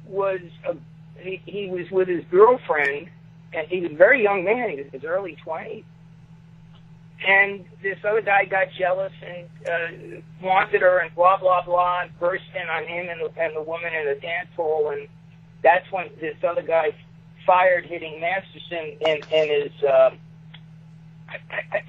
[0.07, 0.75] was a,
[1.21, 3.09] he, he was with his girlfriend,
[3.53, 4.69] and he was a very young man.
[4.71, 5.85] He was in his early twenties,
[7.25, 12.19] and this other guy got jealous and uh, wanted her and blah blah blah and
[12.19, 15.07] burst in on him and the, and the woman in the dance hall and
[15.63, 16.93] that's when this other guy
[17.45, 20.09] fired hitting Masterson in, in his uh,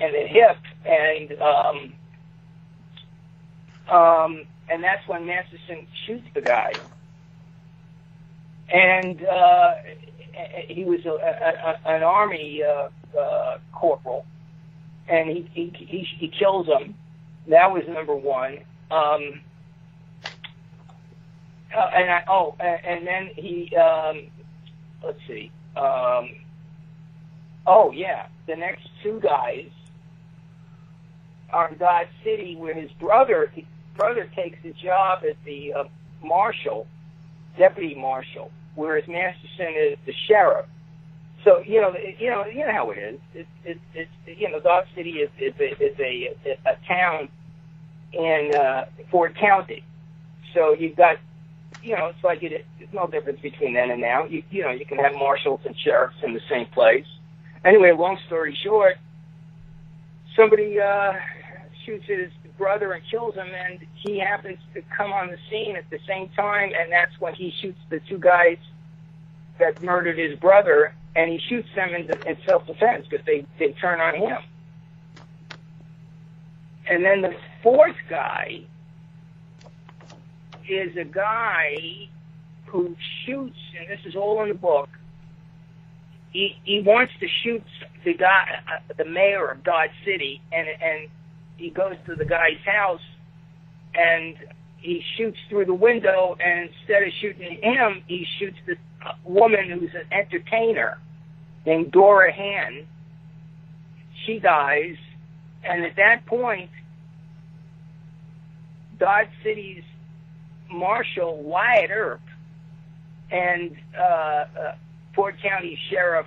[0.01, 1.95] in the hip and um,
[3.95, 6.75] um, and that's when Masterson shoots the guy
[8.73, 9.75] and uh,
[10.69, 14.25] he was a, a, a, an army uh, uh, corporal
[15.09, 16.95] and he he he, he kills him.
[17.49, 18.59] That was number one.
[18.91, 19.41] Um,
[21.77, 24.29] uh, and I oh, and, and then he um,
[25.05, 25.51] let's see.
[25.77, 26.31] Um,
[27.67, 29.71] oh yeah, the next two guys
[31.51, 33.65] are in Dodge City, where his brother his
[33.97, 35.85] brother takes a job as the uh,
[36.23, 36.87] marshal,
[37.59, 40.67] deputy marshal, whereas Masterson is the sheriff.
[41.45, 43.21] So you know, you know, you know how it is.
[43.35, 47.29] It's it's, it's you know, Dodge City is is a, is a, a town
[48.13, 49.83] in uh, Ford County.
[50.55, 51.17] So you've got,
[51.83, 54.25] you know, it's like it, there's no difference between then and now.
[54.25, 57.07] You you know, you can have marshals and sheriffs in the same place.
[57.65, 58.97] Anyway, long story short,
[60.37, 61.15] somebody uh,
[61.85, 65.89] shoots his brother and kills him, and he happens to come on the scene at
[65.91, 68.59] the same time, and that's when he shoots the two guys
[69.59, 74.01] that murdered his brother and he shoots them in, in self-defense because they, they turn
[74.01, 74.39] on him.
[76.89, 78.63] And then the fourth guy
[80.69, 82.09] is a guy
[82.67, 84.89] who shoots, and this is all in the book.
[86.33, 87.63] He he wants to shoot
[88.05, 91.09] the guy, uh, the mayor of Dodge City, and and
[91.57, 93.01] he goes to the guy's house,
[93.95, 94.37] and
[94.79, 98.77] he shoots through the window, and instead of shooting him, he shoots the
[99.25, 100.99] woman who's an entertainer
[101.65, 102.87] named Dora Hand.
[104.27, 104.97] She dies,
[105.65, 106.71] and at that point,
[108.99, 109.83] Dodge City's
[110.71, 112.21] Marshal Wyatt Earp
[113.31, 114.47] and uh, uh,
[115.15, 116.27] Ford County Sheriff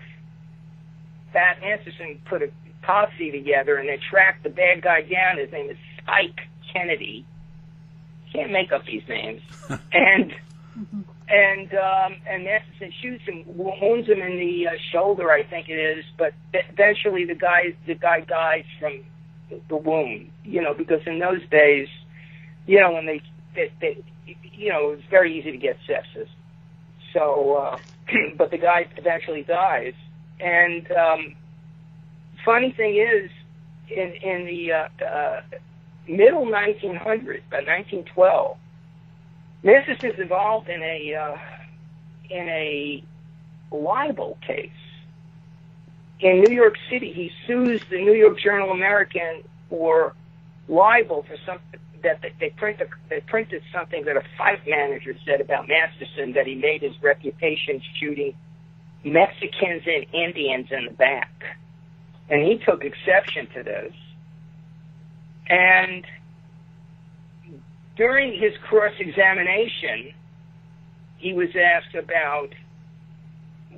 [1.33, 2.49] Bat Masterson put a
[2.85, 5.37] posse together and they tracked the bad guy down.
[5.37, 6.39] His name is Spike
[6.71, 7.25] Kennedy.
[8.31, 9.41] Can't make up these names.
[9.93, 10.33] and
[11.27, 15.97] and um, and Masterson shoots him, wounds him in the uh, shoulder, I think it
[15.97, 16.05] is.
[16.17, 19.03] But eventually, the guy the guy dies from
[19.69, 20.31] the wound.
[20.43, 21.87] You know, because in those days,
[22.67, 23.21] you know, when they,
[23.55, 24.05] they, they
[24.53, 26.27] you know, it was very easy to get sepsis.
[27.13, 27.77] So, uh,
[28.37, 29.93] but the guy eventually dies.
[30.39, 31.35] And um,
[32.45, 33.29] funny thing is,
[33.89, 35.41] in in the uh, uh,
[36.07, 38.57] middle 1900s, by 1912
[39.65, 41.37] Memphis is involved in a uh,
[42.29, 43.03] in a
[43.71, 44.69] libel case
[46.19, 47.11] in New York City.
[47.11, 50.13] He sues the New York Journal American for
[50.67, 52.89] libel for something that they, they printed.
[53.09, 57.81] They printed something that a fight manager said about Masterson that he made his reputation
[57.99, 58.35] shooting
[59.03, 61.31] Mexicans and Indians in the back,
[62.29, 63.93] and he took exception to this.
[65.47, 66.05] And
[67.95, 70.13] during his cross examination,
[71.17, 72.49] he was asked about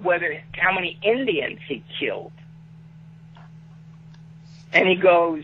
[0.02, 2.32] whether how many Indians he killed.
[4.74, 5.44] And he goes,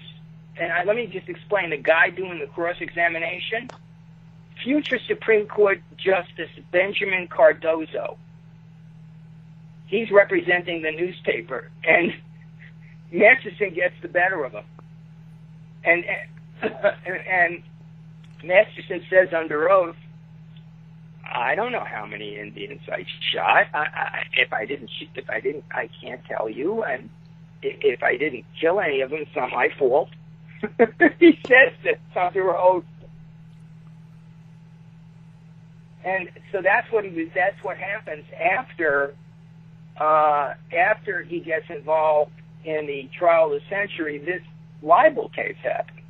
[0.59, 3.69] and I, let me just explain the guy doing the cross examination.
[4.63, 8.17] Future Supreme Court Justice Benjamin Cardozo.
[9.87, 12.13] He's representing the newspaper, and
[13.13, 14.65] Masterson gets the better of him.
[15.85, 16.03] And
[16.61, 17.63] and
[18.43, 19.95] Masterson says under oath,
[21.23, 23.67] I don't know how many Indians I shot.
[23.73, 26.83] I, I, if I didn't, if I didn't, I can't tell you.
[26.83, 27.09] And
[27.61, 30.09] if I didn't kill any of them, it's not my fault.
[31.19, 32.83] he says this under oath.
[36.05, 37.29] And so that's what he was.
[37.33, 39.13] That's what happens after
[39.99, 42.31] uh, after he gets involved
[42.65, 44.17] in the trial of the century.
[44.19, 44.41] This
[44.81, 46.03] libel case happens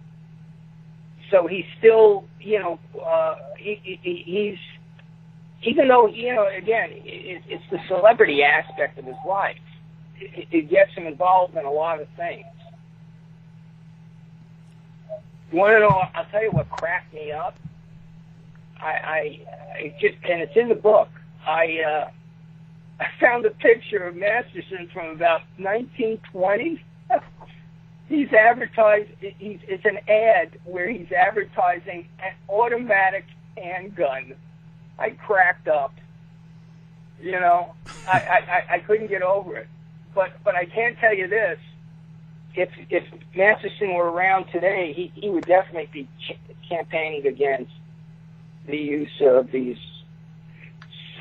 [1.33, 4.57] so he's still, you know, uh, he, he, he's
[5.63, 9.57] even though you know, again, it, it's the celebrity aspect of his life.
[10.19, 12.45] It, it gets him involved in a lot of things.
[15.51, 16.01] You want to know?
[16.13, 17.55] I'll tell you what cracked me up.
[18.79, 19.39] I, I,
[19.75, 21.09] I just, and it's in the book.
[21.47, 22.09] I, uh,
[23.03, 26.81] I found a picture of Masterson from about 1920
[28.07, 29.09] he's advertised.
[29.19, 33.25] He's, it's an ad where he's advertising an automatic
[33.57, 34.33] handgun.
[34.97, 35.93] I cracked up.
[37.21, 37.73] You know,
[38.07, 39.67] I, I I couldn't get over it.
[40.15, 41.57] But but I can tell you this:
[42.55, 43.03] if if
[43.35, 46.39] Masterson were around today, he he would definitely be ch-
[46.69, 47.71] campaigning against
[48.67, 49.77] the use of these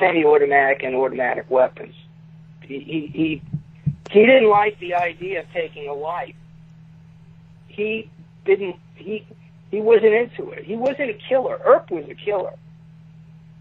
[0.03, 1.95] semi-automatic and automatic weapons.
[2.63, 3.43] He he he,
[4.11, 6.35] he didn't like the idea of taking a life.
[7.69, 8.11] He
[8.45, 9.27] didn't he
[9.71, 10.65] he wasn't into it.
[10.65, 11.61] He wasn't a killer.
[11.65, 12.55] Earp was a killer.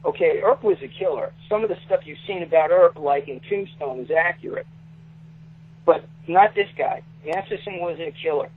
[0.05, 1.31] Okay, Earp was a killer.
[1.49, 4.67] Some of the stuff you've seen about Earp, like in Tombstone, is accurate,
[5.85, 7.03] but not this guy.
[7.25, 8.49] Masterson wasn't a killer.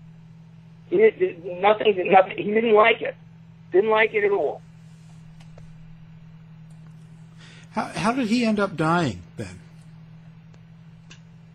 [0.90, 1.94] He did, nothing.
[2.10, 2.36] Nothing.
[2.38, 3.14] He didn't like it.
[3.72, 4.62] Didn't like it at all.
[7.74, 9.58] How, how did he end up dying then?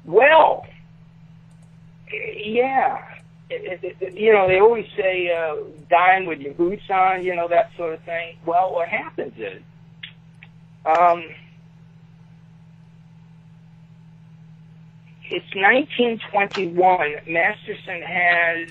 [0.04, 0.66] Well,
[2.36, 3.06] yeah.
[3.50, 5.56] You know, they always say uh,
[5.90, 8.36] dying with your boots on, you know, that sort of thing.
[8.46, 9.62] Well, what happens is,
[10.86, 11.24] um,
[15.32, 17.12] it's 1921.
[17.28, 18.70] Masterson has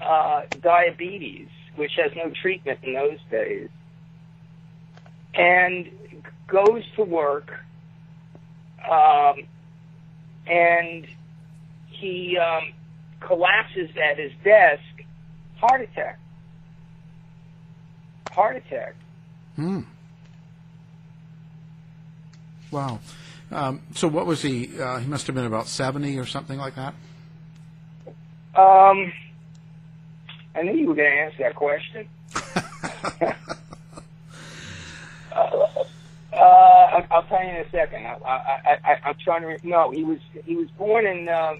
[0.00, 3.68] uh, diabetes, which has no treatment in those days,
[5.34, 5.90] and
[6.46, 7.52] goes to work.
[8.90, 9.46] Um,
[10.46, 11.06] and
[11.88, 12.72] he um,
[13.20, 14.82] collapses at his desk,
[15.56, 16.18] heart attack.
[18.32, 18.94] Heart attack.
[19.56, 19.80] Hmm.
[22.70, 23.00] Wow.
[23.50, 24.80] Um, so what was he?
[24.80, 26.94] Uh, he must have been about seventy or something like that.
[28.54, 29.12] Um,
[30.54, 32.08] I knew you were going to ask that question.
[35.34, 38.06] uh, uh, I'll tell you in a second.
[38.06, 39.46] I, I, I, I'm trying to.
[39.48, 41.28] Re- no, he was he was born in.
[41.28, 41.58] Um,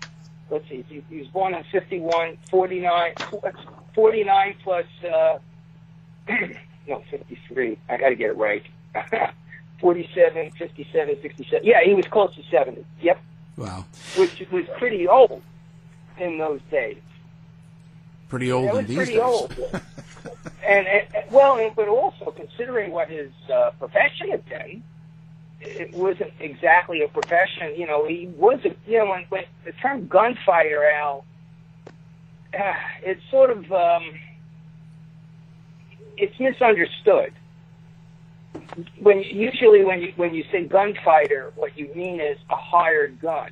[0.51, 0.85] let's see.
[0.89, 3.15] He, he was born in 51, 49,
[3.95, 4.85] 49 plus.
[5.05, 5.39] Uh,
[6.89, 7.79] no, 53.
[7.89, 8.63] I got to get it right.
[9.81, 11.67] 47, 57, 67.
[11.67, 12.85] Yeah, he was close to 70.
[13.01, 13.21] Yep.
[13.57, 13.85] Wow.
[14.17, 15.43] Which was pretty old
[16.19, 16.99] in those days.
[18.29, 19.21] Pretty old That in these pretty days.
[19.23, 19.55] old.
[20.69, 24.85] and, and well, but also considering what his uh, profession had been,
[25.61, 27.75] it wasn't exactly a profession.
[27.77, 31.27] You know, he was a you know when, when the term gunfighter, Al,
[32.55, 32.73] uh,
[33.05, 34.05] it's sort of um,
[36.17, 37.33] it's misunderstood.
[39.01, 43.51] When usually when you when you say gunfighter, what you mean is a hired gun.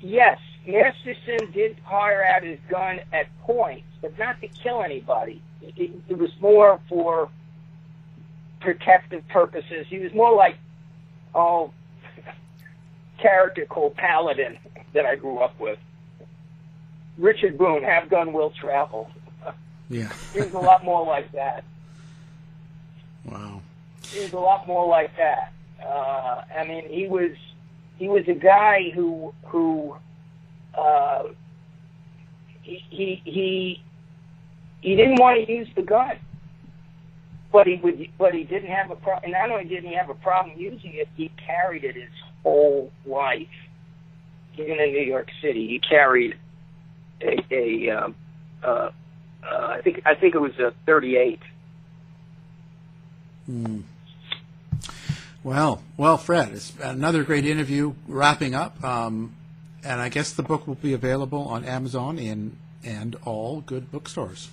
[0.00, 5.42] Yes, Masterson did hire out his gun at points, but not to kill anybody.
[5.60, 7.28] It, it was more for
[8.60, 9.86] protective purposes.
[9.88, 10.56] He was more like,
[11.34, 11.72] oh,
[13.18, 14.58] character called Paladin
[14.94, 15.78] that I grew up with.
[17.18, 19.10] Richard Boone, have gun will travel.
[19.90, 20.12] Yeah.
[20.32, 21.62] He was a lot more like that.
[23.24, 23.60] Wow.
[24.02, 25.52] He was a lot more like that.
[25.84, 27.32] Uh, I mean, he was
[27.98, 29.96] he was a guy who who
[30.76, 31.24] uh,
[32.62, 33.82] he he
[34.80, 36.18] he didn't want to use the gun,
[37.52, 39.32] but he would but he didn't have a problem.
[39.32, 42.10] Not only didn't he have a problem using it, he carried it his
[42.42, 43.48] whole life.
[44.54, 46.36] Even in New York City, he carried
[47.20, 48.14] a, a um,
[48.62, 48.90] uh,
[49.42, 51.40] uh, I think I think it was a 38.
[53.46, 53.80] Hmm.
[55.42, 57.94] Well, well, Fred, it's another great interview.
[58.08, 59.36] Wrapping up, um,
[59.84, 64.50] and I guess the book will be available on Amazon and and all good bookstores.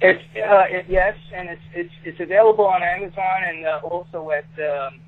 [0.00, 4.44] It's uh, it, yes, and it's it's it's available on Amazon and uh, also at
[4.58, 5.00] um,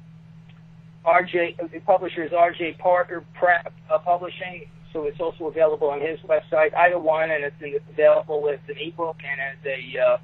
[1.04, 1.70] RJ.
[1.72, 6.74] The publisher is RJ Parker Pra- uh, Publishing, so it's also available on his website.
[6.74, 10.18] Either one, and it's in, available as an ebook and as a uh,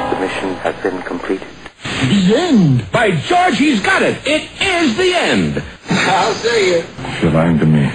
[0.09, 1.47] The mission has been completed.
[1.84, 2.91] The end.
[2.91, 4.17] By George, he's got it.
[4.25, 5.63] It is the end.
[5.89, 6.77] I'll see you.
[6.77, 7.91] If you're lying to me,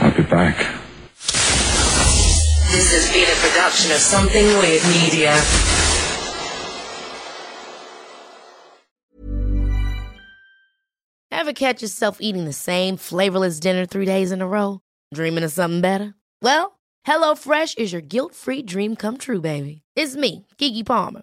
[0.00, 0.56] I'll be back.
[2.72, 5.34] This has been a production of Something Weird Media.
[11.32, 14.80] Ever catch yourself eating the same flavorless dinner three days in a row?
[15.14, 16.14] Dreaming of something better?
[16.42, 19.82] Well, HelloFresh is your guilt-free dream come true, baby.
[19.96, 21.22] It's me, Keke Palmer.